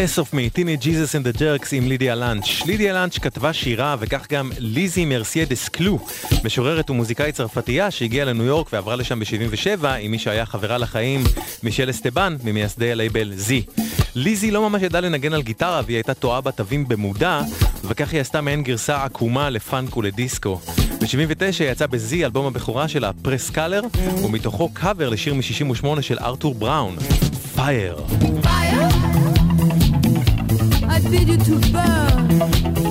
Less 0.00 0.18
of 0.18 0.34
me, 0.34 0.50
Teenage 0.52 0.76
Jesus 0.76 1.16
and 1.16 1.18
the 1.18 1.38
Jerks 1.38 1.68
עם 1.72 1.88
לידיה 1.88 2.14
לאנץ'. 2.14 2.62
לידיה 2.66 2.92
לאנץ' 2.92 3.18
כתבה 3.18 3.52
שירה 3.52 3.96
וכך 3.98 4.26
גם 4.32 4.50
ליזי 4.58 5.04
מרסייה 5.04 5.44
דסקלו, 5.44 5.98
משוררת 6.44 6.90
ומוזיקאית 6.90 7.34
צרפתייה 7.34 7.90
שהגיעה 7.90 8.26
לניו 8.26 8.44
יורק 8.44 8.72
ועברה 8.72 8.96
לשם 8.96 9.20
ב-77 9.20 9.86
עם 10.00 10.10
מי 10.10 10.18
שהיה 10.18 10.46
חברהּ 10.46 10.78
לחיים 10.78 11.24
מישל 11.62 11.90
אסטבן 11.90 12.36
ממייסדי 12.44 12.92
הלייבל 12.92 13.32
Z. 13.46 13.80
ליזי 14.14 14.50
לא 14.50 14.68
ממש 14.68 14.82
ידעה 14.82 15.00
לנגן 15.00 15.32
על 15.32 15.42
גיטרה 15.42 15.82
והיא 15.86 15.96
הייתה 15.96 16.14
טועה 16.14 16.40
בתווים 16.40 16.88
במודע 16.88 17.40
וכך 17.84 18.12
היא 18.12 18.20
עשתה 18.20 18.40
מעין 18.40 18.62
גרסה 18.62 19.04
עקומה 19.04 19.50
לפאנק 19.50 19.96
ולדיסקו. 19.96 20.60
ב-79 21.00 21.62
יצא 21.64 21.86
ב-Z 21.86 22.14
אלבום 22.24 22.46
הבכורה 22.46 22.88
שלה, 22.88 23.10
Press 23.22 23.50
Color, 23.50 23.80
ומתוכו 24.24 24.68
קאבר 24.68 25.08
לשיר 25.08 25.34
מ-68 25.34 26.02
של 26.02 26.18
ארתור 26.18 26.54
בראון, 26.54 26.96
פייר. 27.56 27.96
Fire! 28.42 29.09
I 31.02 31.08
bid 31.08 31.28
you 31.28 31.36
to 31.38 31.72
burn. 31.72 32.89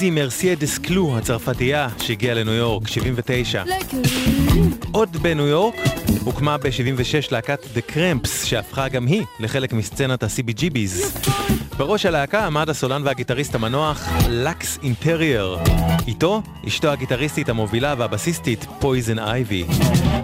ליזי 0.00 0.10
מרסייה 0.10 0.54
דסקלו 0.54 1.18
הצרפתייה 1.18 1.88
שהגיעה 1.98 2.34
לניו 2.34 2.52
יורק, 2.52 2.88
79. 2.88 3.62
עוד 4.92 5.16
בניו 5.16 5.46
יורק 5.46 5.74
הוקמה 6.24 6.58
ב-76 6.58 7.28
להקת 7.30 7.60
The 7.74 7.92
Cramps 7.92 8.46
שהפכה 8.46 8.88
גם 8.88 9.06
היא 9.06 9.22
לחלק 9.40 9.72
מסצנת 9.72 10.22
ה-CBGB's. 10.22 11.28
בראש 11.78 12.06
הלהקה 12.06 12.46
עמד 12.46 12.70
הסולן 12.70 13.02
והגיטריסט 13.04 13.54
המנוח 13.54 14.08
לקס 14.28 14.78
אינטרייר. 14.82 15.58
איתו 16.06 16.42
אשתו 16.68 16.88
הגיטריסטית 16.88 17.48
המובילה 17.48 17.94
והבסיסטית 17.98 18.66
פויזן 18.78 19.18
אייבי. 19.18 19.64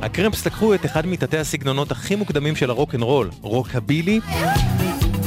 הקרמפס 0.03 0.47
לקחו 0.47 0.74
את 0.74 0.85
אחד 0.85 1.07
מתתי 1.07 1.39
הסגנונות 1.39 1.91
הכי 1.91 2.16
מוקדמים 2.16 2.57
של 2.57 2.70
הרוק 2.70 2.95
אנד 2.95 3.03
רול, 3.03 3.31
רוקבילי, 3.41 4.20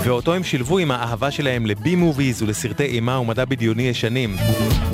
ואותו 0.04 0.34
הם 0.34 0.44
שילבו 0.44 0.78
עם 0.78 0.92
האהבה 0.92 1.32
שלהם 1.32 1.66
לבי 1.66 1.96
מוביז 1.96 2.42
ולסרטי 2.42 2.84
אימה 2.84 3.20
ומדע 3.20 3.46
בדיוני 3.46 3.84
ישנים. 3.84 4.36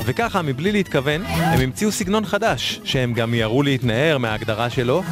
וככה, 0.05 0.41
מבלי 0.41 0.71
להתכוון, 0.71 1.21
הם 1.25 1.61
המציאו 1.61 1.91
סגנון 1.91 2.25
חדש, 2.25 2.79
שהם 2.83 3.13
גם 3.13 3.31
מיהרו 3.31 3.63
להתנער 3.63 4.17
מההגדרה 4.17 4.69
שלו, 4.69 5.03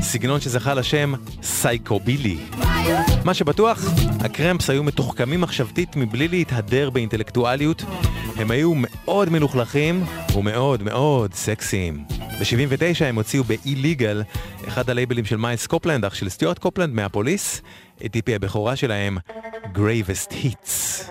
סגנון 0.00 0.40
שזכה 0.40 0.74
לשם 0.74 1.12
סייקובילי. 1.42 2.38
מה 3.24 3.34
שבטוח, 3.34 3.84
הקרמפס 4.20 4.70
היו 4.70 4.82
מתוחכמים 4.82 5.40
מחשבתית 5.40 5.96
מבלי 5.96 6.28
להתהדר 6.28 6.90
באינטלקטואליות, 6.90 7.82
הם 8.36 8.50
היו 8.50 8.72
מאוד 8.76 9.28
מלוכלכים 9.28 10.04
ומאוד 10.36 10.82
מאוד 10.82 11.34
סקסיים. 11.34 12.04
ב-79 12.10 13.04
הם 13.04 13.14
הוציאו 13.14 13.44
ב-Illegal, 13.44 14.38
אחד 14.68 14.90
הלייבלים 14.90 15.24
של 15.24 15.36
מייס 15.36 15.66
קופלנד, 15.66 16.04
אח 16.04 16.14
של 16.14 16.28
סטיוארט 16.28 16.58
קופלנד 16.58 16.94
מהפוליס, 16.94 17.62
את 18.06 18.16
EP 18.16 18.34
הבכורה 18.34 18.76
שלהם, 18.76 19.18
Gravest 19.74 20.32
Hits. 20.32 21.02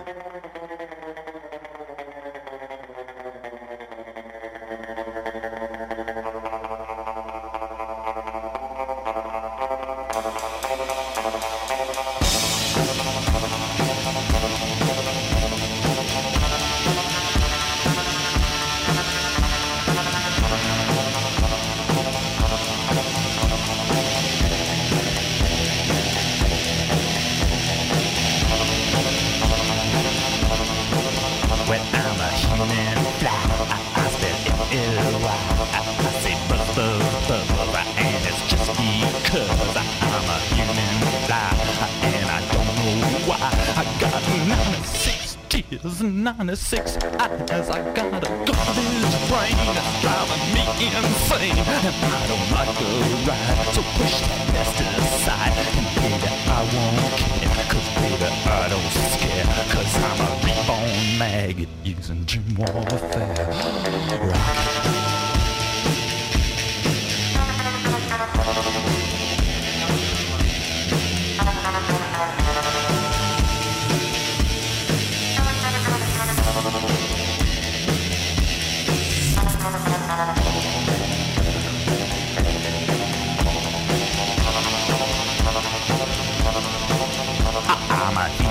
I, 35.62 35.80
say 36.22 36.34
buzz, 36.48 36.66
buzz, 36.74 37.46
and 37.96 38.26
it's 38.26 38.42
just 38.50 38.66
because 38.74 39.76
I'm 39.78 40.26
a 40.26 40.38
human 40.50 40.98
fly, 41.26 41.54
and 42.02 42.26
I 42.26 42.40
don't 42.50 42.66
know 42.82 42.94
why. 43.28 43.38
I 43.78 43.84
got 44.00 44.22
96 44.48 45.38
tears 45.48 46.00
and 46.00 46.24
96 46.24 46.96
eyes. 47.20 47.70
I 47.70 47.78
got 47.94 48.10
a 48.10 48.30
garbage 48.42 49.14
brain 49.30 49.54
that's 49.76 49.92
driving 50.02 50.44
me 50.50 50.64
insane, 50.98 51.58
and 51.58 51.94
I 52.10 52.26
don't 52.26 52.48
like 52.50 52.72
the 52.78 52.90
ride. 53.28 53.70
So 53.74 53.82
push 53.96 54.18
that 54.20 54.42
mess 54.52 54.70
to 54.78 54.82
the 54.82 55.06
side, 55.22 55.54
and 55.78 55.88
baby, 55.94 56.28
I 56.50 56.60
won't 56.74 57.14
care, 57.22 57.64
cause 57.70 57.88
baby, 58.02 58.28
I 58.50 58.66
don't 58.68 58.92
scare, 59.14 59.46
cause 59.70 59.94
I'm 60.02 60.18
a 60.20 60.30
reborn 60.42 61.18
maggot 61.18 61.72
using 61.84 62.26
gym 62.26 62.44
warfare. 62.56 63.62
Rock. 64.12 65.01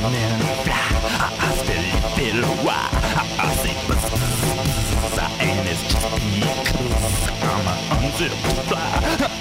I'm 0.04 0.08
a. 0.08 0.18
Er 0.18 0.42
I, 0.66 1.30
I 1.38 1.54
spell 1.62 1.86
it 2.18 2.46
why. 2.66 2.90
I, 2.92 3.24
I 3.38 3.54
say 3.54 3.74
buzz, 3.88 4.02
buzz, 4.10 5.20
and 5.40 5.70
it's 5.70 5.84
just 5.94 6.10
because 6.10 7.30
I'm 7.44 7.68
a 7.68 7.76
unzipped 8.02 8.34
fly, 8.66 8.90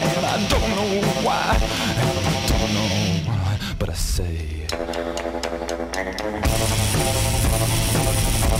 and 0.04 0.26
I 0.26 0.36
don't 0.50 0.70
know 0.76 1.00
why. 1.24 1.56
And 1.96 2.08
I 2.08 2.40
don't 2.46 2.70
know 2.76 2.92
why, 3.24 3.58
but 3.78 3.88
I 3.88 3.94
say. 3.94 4.66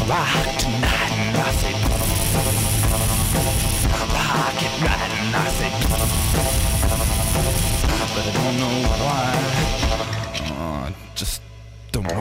Rock 0.09 0.57
tonight, 0.57 1.13
and 1.21 1.37
I 1.37 1.53
say. 1.61 1.75
Rock 4.17 4.63
it 4.65 4.75
right, 4.81 5.13
and 5.21 5.37
I 5.37 5.49
say. 5.59 5.71
But 8.15 8.25
I 8.25 8.33
don't 8.33 8.57
know 8.59 8.89
why. 9.05 9.70
Human 12.11 12.19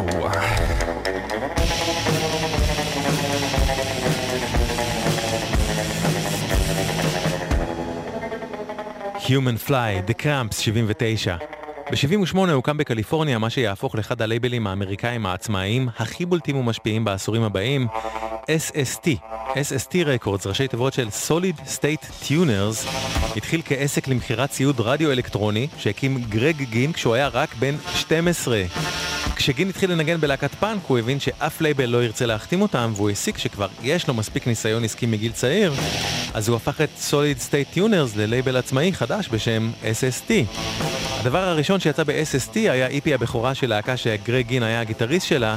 Fly, 9.68 9.92
The 10.08 10.14
Cramps, 10.14 10.62
79. 10.62 11.38
ב-78 11.92 12.52
הוקם 12.52 12.78
בקליפורניה 12.78 13.40
מה 13.40 13.50
שיהפוך 13.50 13.96
לאחד 13.96 14.22
הלייבלים 14.22 14.68
האמריקאים 14.68 15.26
העצמאיים 15.26 15.90
הכי 15.98 16.26
בולטים 16.26 16.56
ומשפיעים 16.56 17.04
בעשורים 17.04 17.44
הבאים, 17.44 17.88
SST. 18.44 19.08
SST 19.50 19.94
Records, 19.94 20.48
ראשי 20.48 20.68
תיבות 20.68 20.94
של 20.94 21.08
Solid 21.28 21.60
State 21.60 22.28
Tuners, 22.28 22.88
התחיל 23.36 23.62
כעסק 23.66 24.08
למכירת 24.08 24.50
ציוד 24.50 24.80
רדיו 24.80 25.12
אלקטרוני 25.12 25.68
שהקים 25.78 26.22
גרג 26.30 26.62
גין 26.62 26.92
כשהוא 26.92 27.14
היה 27.14 27.28
רק 27.28 27.56
בן 27.60 27.76
12. 27.96 28.64
כשגין 29.36 29.70
התחיל 29.70 29.92
לנגן 29.92 30.22
בלהקת 30.22 30.56
פאנק 30.56 30.82
הוא 30.88 31.00
הבין 31.00 31.20
שאף 31.20 31.62
לייבל 31.62 31.86
לא 31.86 32.04
ירצה 32.04 32.26
להחתים 32.26 32.62
אותם 32.62 32.92
והוא 32.96 33.10
הסיק 33.10 33.38
שכבר 33.38 33.68
יש 33.84 34.08
לו 34.08 34.14
מספיק 34.14 34.48
ניסיון 34.48 34.84
עסקי 34.84 35.06
מגיל 35.06 35.32
צעיר 35.32 35.74
אז 36.34 36.50
הוא 36.50 36.56
הפך 36.56 36.82
את 36.82 36.90
Solid 37.10 37.50
State 37.50 37.78
Tuners 37.78 38.18
ללייבל 38.18 38.58
עצמאי 38.58 38.94
חדש 38.94 39.30
בשם 39.30 39.72
SST. 39.84 40.32
הדבר 41.20 41.44
הראשון 41.44 41.80
שיצא 41.80 42.04
ב-SST 42.04 42.56
היה 42.56 42.88
EP 42.88 43.14
הבכורה 43.14 43.56
של 43.56 43.70
להקה 43.70 43.98
שגרג 43.98 44.48
גין 44.48 44.64
היה 44.64 44.82
הגיטריסט 44.82 45.28
שלה 45.28 45.56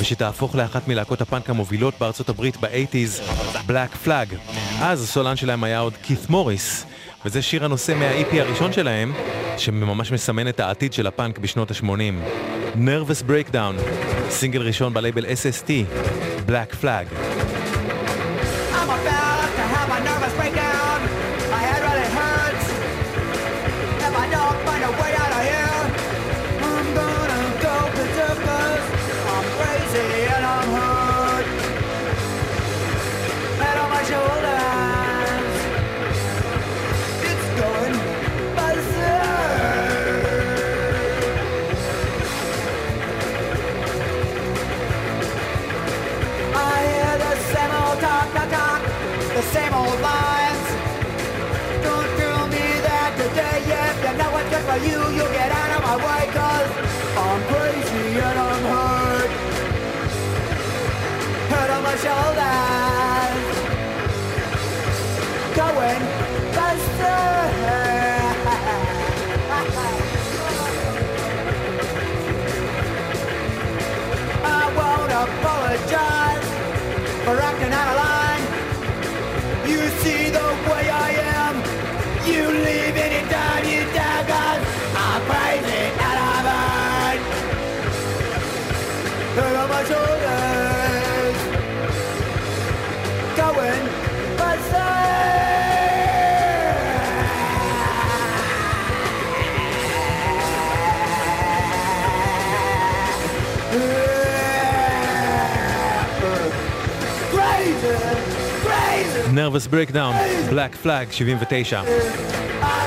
ושתהפוך 0.00 0.54
לאחת 0.54 0.88
מלהקות 0.88 1.20
הפאנק 1.20 1.50
המובילות 1.50 1.94
בארצות 2.00 2.28
הברית 2.28 2.56
ב-80's, 2.56 3.29
Black 3.68 4.06
Flag. 4.06 4.34
אז 4.80 5.02
הסולן 5.02 5.36
שלהם 5.36 5.64
היה 5.64 5.78
עוד 5.78 5.92
כית 6.02 6.30
מוריס 6.30 6.86
וזה 7.24 7.42
שיר 7.42 7.64
הנושא 7.64 7.92
מהאיפי 7.98 8.40
הראשון 8.40 8.72
שלהם 8.72 9.12
שממש 9.58 10.12
מסמן 10.12 10.48
את 10.48 10.60
העתיד 10.60 10.92
של 10.92 11.06
הפאנק 11.06 11.38
בשנות 11.38 11.70
ה-80. 11.70 11.86
Nervous 12.74 13.30
Breakdown, 13.30 13.80
סינגל 14.30 14.62
ראשון 14.62 14.94
בלייבל 14.94 15.24
SST, 15.24 15.68
Black 16.48 16.84
Flag. 16.84 17.14
for 54.70 54.78
you, 54.86 54.98
you'll 55.16 55.32
get 55.32 55.50
out 55.50 55.70
of 55.76 55.82
my 55.82 55.96
way 55.96 56.22
Cause 56.32 56.70
I'm 57.24 57.42
crazy 57.50 58.20
and 58.28 58.38
I'm 58.38 58.62
hurt. 58.72 59.30
Hurt 61.50 61.70
on 61.76 61.82
my 61.82 61.96
shoulders. 62.04 63.38
Going 65.60 66.02
faster. 66.56 67.20
I 74.42 74.62
won't 74.78 75.12
apologize 75.24 76.48
For 77.24 77.36
acting 77.48 77.72
out 77.72 77.89
Nervous 109.50 109.74
Breakdown, 109.74 110.14
Black 110.50 110.86
Flag 110.86 111.12
79. 111.12 111.82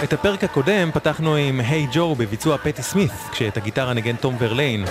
את 0.04 0.14
הפרק 0.14 0.44
הקודם 0.44 0.92
פתחנו 0.94 1.36
עם 1.36 1.60
היי 1.60 1.86
hey 1.86 1.90
ג'ו 1.94 2.16
בביצוע 2.16 2.58
פטי 2.58 2.84
סמית, 2.84 3.12
כשאת 3.32 3.58
הגיטרה 3.58 3.94
ניגן 3.94 4.16
תום 4.16 4.36
ורליין. 4.40 4.86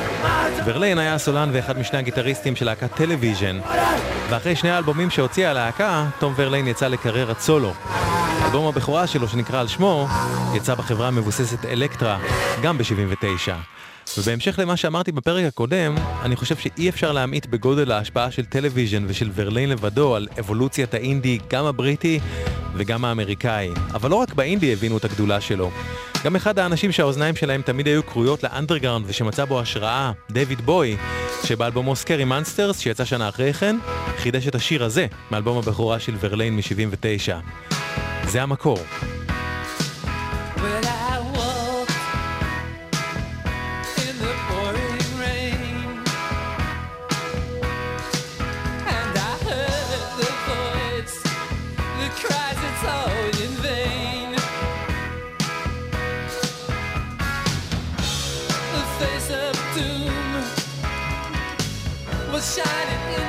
ורליין 0.65 0.99
היה 0.99 1.15
הסולן 1.15 1.51
ואחד 1.53 1.79
משני 1.79 1.99
הגיטריסטים 1.99 2.57
של 2.57 2.67
להקת 2.67 2.95
טלוויז'ן. 2.95 3.61
ואחרי 4.29 4.57
שני 4.57 4.71
האלבומים 4.71 5.11
שהוציאה 5.11 5.51
הלהקה, 5.51 6.07
תום 6.19 6.35
ורליין 6.37 6.69
יצא 6.69 6.89
לקריירת 6.89 7.41
סולו. 7.41 7.73
אלבום 8.45 8.67
הבכורה 8.67 9.07
שלו, 9.07 9.29
שנקרא 9.29 9.61
על 9.61 9.69
שמו, 9.69 10.09
יצא 10.55 10.75
בחברה 10.75 11.09
המבוססת 11.09 11.65
אלקטרה, 11.65 12.19
גם 12.63 12.79
ב-79. 12.79 13.53
ובהמשך 14.19 14.59
למה 14.59 14.77
שאמרתי 14.77 15.13
בפרק 15.13 15.45
הקודם, 15.45 15.95
אני 16.23 16.37
חושב 16.37 16.57
שאי 16.57 16.89
אפשר 16.89 17.13
להמעיט 17.13 17.47
בגודל 17.47 17.93
ההשפעה 17.93 18.31
של 18.31 18.45
טלוויז'ן 18.45 19.05
ושל 19.07 19.31
ורליין 19.35 19.69
לבדו 19.69 20.15
על 20.15 20.29
אבולוציית 20.39 20.95
האינדי, 20.95 21.39
גם 21.51 21.65
הבריטי 21.65 22.21
וגם 22.75 23.05
האמריקאי. 23.05 23.71
אבל 23.95 24.11
לא 24.11 24.17
רק 24.17 24.35
באינדי 24.35 24.73
הבינו 24.73 24.97
את 24.97 25.05
הגדולה 25.05 25.41
שלו. 25.41 25.71
גם 26.25 26.37
אחד 26.37 26.59
האנשים 26.59 26.93
שהאוזניים 26.93 27.37
שלהם 27.37 27.63
תמיד 27.63 27.87
היו 27.87 28.07
כרויות 28.07 28.43
לאנדרגראונד 28.43 29.05
ושמצא 29.09 29.45
בו 29.45 29.61
השראה, 29.61 30.13
דויד 30.31 30.61
בוי, 30.61 30.97
שבאלבומו 31.45 31.97
סקרי 31.97 32.25
מאנסטרס, 32.25 32.79
שיצא 32.79 33.05
שנה 33.05 33.29
אחרי 33.29 33.53
כן, 33.53 33.77
חידש 34.17 34.49
את 34.49 34.55
השיר 34.55 34.85
הזה, 34.85 35.07
מאלבום 35.31 35.59
הבכורה 35.59 36.01
של 36.01 36.15
ורליין 36.21 36.57
מ-79. 36.57 37.33
זה 38.27 38.43
המקור. 38.43 38.79
Shining 62.43 63.22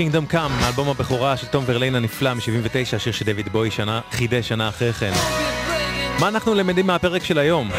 Kingdom 0.00 0.32
Come, 0.32 0.64
האלבום 0.64 0.88
הבכורה 0.88 1.36
של 1.36 1.46
תום 1.46 1.64
ורליין 1.66 1.94
הנפלא 1.94 2.34
מ-79, 2.34 2.96
השיר 2.96 3.12
שדויד 3.12 3.48
בוי 3.48 3.70
שנה, 3.70 4.00
חידש 4.10 4.48
שנה 4.48 4.68
אחרי 4.68 4.92
כן. 4.92 5.12
מה 6.20 6.28
אנחנו 6.28 6.54
למדים 6.54 6.86
מהפרק 6.86 7.24
של 7.24 7.38
היום? 7.38 7.70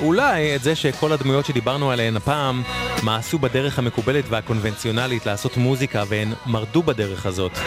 אולי 0.00 0.56
את 0.56 0.62
זה 0.62 0.74
שכל 0.74 1.12
הדמויות 1.12 1.46
שדיברנו 1.46 1.90
עליהן 1.90 2.16
הפעם 2.16 2.62
מעשו 3.02 3.38
בדרך 3.38 3.78
המקובלת 3.78 4.24
והקונבנציונלית 4.28 5.26
לעשות 5.26 5.56
מוזיקה 5.56 6.02
והן 6.08 6.32
מרדו 6.46 6.82
בדרך 6.82 7.26
הזאת. 7.26 7.58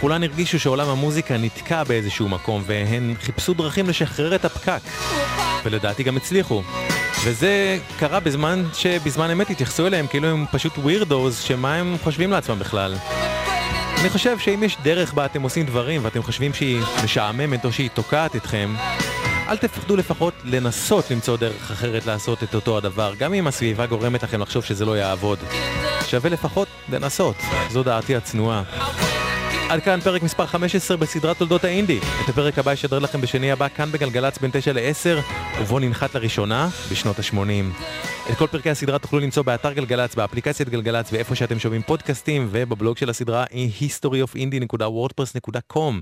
כולן 0.00 0.22
הרגישו 0.22 0.60
שעולם 0.60 0.88
המוזיקה 0.88 1.36
נתקע 1.36 1.84
באיזשהו 1.84 2.28
מקום 2.28 2.62
והן 2.66 3.14
חיפשו 3.20 3.54
דרכים 3.54 3.88
לשחרר 3.88 4.34
את 4.34 4.44
הפקק. 4.44 4.82
ולדעתי 5.64 6.02
גם 6.02 6.16
הצליחו. 6.16 6.62
וזה 7.24 7.78
קרה 7.98 8.20
בזמן 8.20 8.64
שבזמן 8.74 9.30
אמת 9.30 9.50
התייחסו 9.50 9.86
אליהם 9.86 10.06
כאילו 10.06 10.28
הם 10.28 10.44
פשוט 10.52 10.78
ווירדוז, 10.78 11.38
שמה 11.38 11.74
הם 11.74 11.96
חושבים 12.02 12.30
לעצמם 12.30 12.58
בכלל. 12.58 12.94
אני 14.00 14.10
חושב 14.10 14.38
שאם 14.38 14.62
יש 14.62 14.76
דרך 14.82 15.14
בה 15.14 15.24
אתם 15.24 15.42
עושים 15.42 15.66
דברים 15.66 16.04
ואתם 16.04 16.22
חושבים 16.22 16.54
שהיא 16.54 16.80
משעממת 17.04 17.64
או 17.64 17.72
שהיא 17.72 17.90
תוקעת 17.94 18.36
אתכם, 18.36 18.74
אל 19.48 19.56
תפחדו 19.56 19.96
לפחות 19.96 20.34
לנסות 20.44 21.10
למצוא 21.10 21.36
דרך 21.36 21.70
אחרת 21.70 22.06
לעשות 22.06 22.42
את 22.42 22.54
אותו 22.54 22.76
הדבר, 22.76 23.14
גם 23.18 23.34
אם 23.34 23.46
הסביבה 23.46 23.86
גורמת 23.86 24.22
לכם 24.22 24.40
לחשוב 24.40 24.64
שזה 24.64 24.84
לא 24.84 24.96
יעבוד. 24.96 25.38
שווה 26.06 26.30
לפחות 26.30 26.68
לנסות, 26.88 27.36
זו 27.70 27.82
דעתי 27.82 28.16
הצנועה. 28.16 28.62
עד 29.72 29.82
כאן 29.82 30.00
פרק 30.00 30.22
מספר 30.22 30.46
15 30.46 30.96
בסדרת 30.96 31.38
תולדות 31.38 31.64
האינדי. 31.64 31.98
את 31.98 32.28
הפרק 32.28 32.58
הבא 32.58 32.72
ישדר 32.72 32.98
לכם 32.98 33.20
בשני 33.20 33.52
הבא 33.52 33.68
כאן 33.68 33.92
בגלגלצ 33.92 34.38
בין 34.38 34.50
9 34.54 34.72
ל-10, 34.72 35.20
ובו 35.60 35.78
ננחת 35.78 36.14
לראשונה 36.14 36.68
בשנות 36.90 37.18
ה-80. 37.18 37.40
את 38.30 38.36
כל 38.36 38.46
פרקי 38.46 38.70
הסדרה 38.70 38.98
תוכלו 38.98 39.18
למצוא 39.18 39.42
באתר 39.42 39.72
גלגלצ, 39.72 40.14
באפליקציית 40.14 40.68
גלגלצ 40.68 41.12
ואיפה 41.12 41.34
שאתם 41.34 41.58
שומעים 41.58 41.82
פודקאסטים, 41.82 42.48
ובבלוג 42.50 42.96
של 42.96 43.10
הסדרה 43.10 43.44
היא 43.50 43.70
historyofindie.wordpress.com 43.80 45.94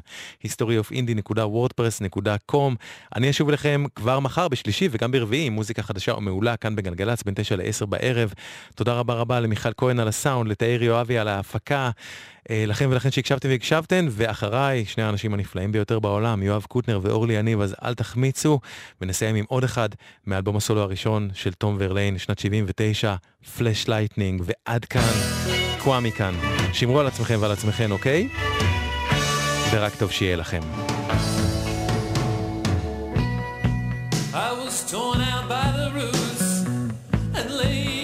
historyofindie.wordpress.com 0.47 2.75
אני 3.17 3.31
אשוב 3.31 3.49
אליכם 3.49 3.85
כבר 3.95 4.21
מחר 4.21 4.49
בשלישי 4.49 4.89
וגם 4.91 5.11
ברביעי 5.11 5.47
עם 5.47 5.53
מוזיקה 5.53 5.83
חדשה 5.83 6.15
ומעולה 6.15 6.57
כאן 6.57 6.77
בגלגלצ 6.77 7.23
בין 7.23 7.35
9 7.35 7.57
ל-10 7.57 7.87
בערב. 7.87 8.33
תודה 8.75 8.93
רבה 8.93 9.15
רבה 9.15 9.41
למיכל 9.41 9.71
כהן 9.77 10.01
על 10.01 10.09
הסאונד, 10.09 10.51
לתאיר 10.51 10.83
יואבי 10.83 11.19
על 11.19 11.29
ההפקה. 11.29 11.91
אה, 12.51 12.65
לכם 12.67 12.89
ולכן 12.91 13.11
שהקשבתם 13.11 13.49
והקשבתן, 13.49 14.07
ואחריי 14.11 14.85
שני 14.85 15.03
האנשים 15.03 15.35
הנפלאים 15.35 15.73
ביותר 15.73 15.99
בעולם, 15.99 16.43
יואב 16.43 16.65
קוטנר 16.69 17.01
ואורלי 17.03 17.35
יניב, 17.35 17.61
אז 17.61 17.75
אל 17.85 17.95
תחמיצו, 17.95 18.61
ונסיים 19.01 19.37
עם 19.37 19.45
עוד 19.49 19.65
אחד 19.65 19.89
מאלבום 20.27 20.57
הסולו 20.57 20.81
הראשון 20.81 21.31
של 21.35 21.53
תום 21.53 21.77
ורליין, 21.81 22.10
ריין, 22.11 22.19
שנת 22.19 22.39
79, 22.39 23.15
Flash 23.57 23.89
Lightning, 23.89 24.43
ועד 24.45 24.85
כאן, 24.85 25.13
קוואמי 25.79 26.13
כאן. 26.13 26.35
שמרו 26.73 27.01
על 27.01 27.07
עצמכם 27.07 27.37
ועל 27.41 27.53
עצמכם, 27.53 27.93
אוקיי? 27.93 28.29
ורק 29.73 29.95
טוב 29.95 30.11
שיהיה 30.11 30.37
לכם. 30.37 30.61
I 34.33 34.53
was 34.63 34.91
torn 34.93 35.21
out 35.21 35.49
by 35.49 35.67
the 35.79 35.89
roots 35.99 36.47
and 37.39 37.49
laid 37.61 38.00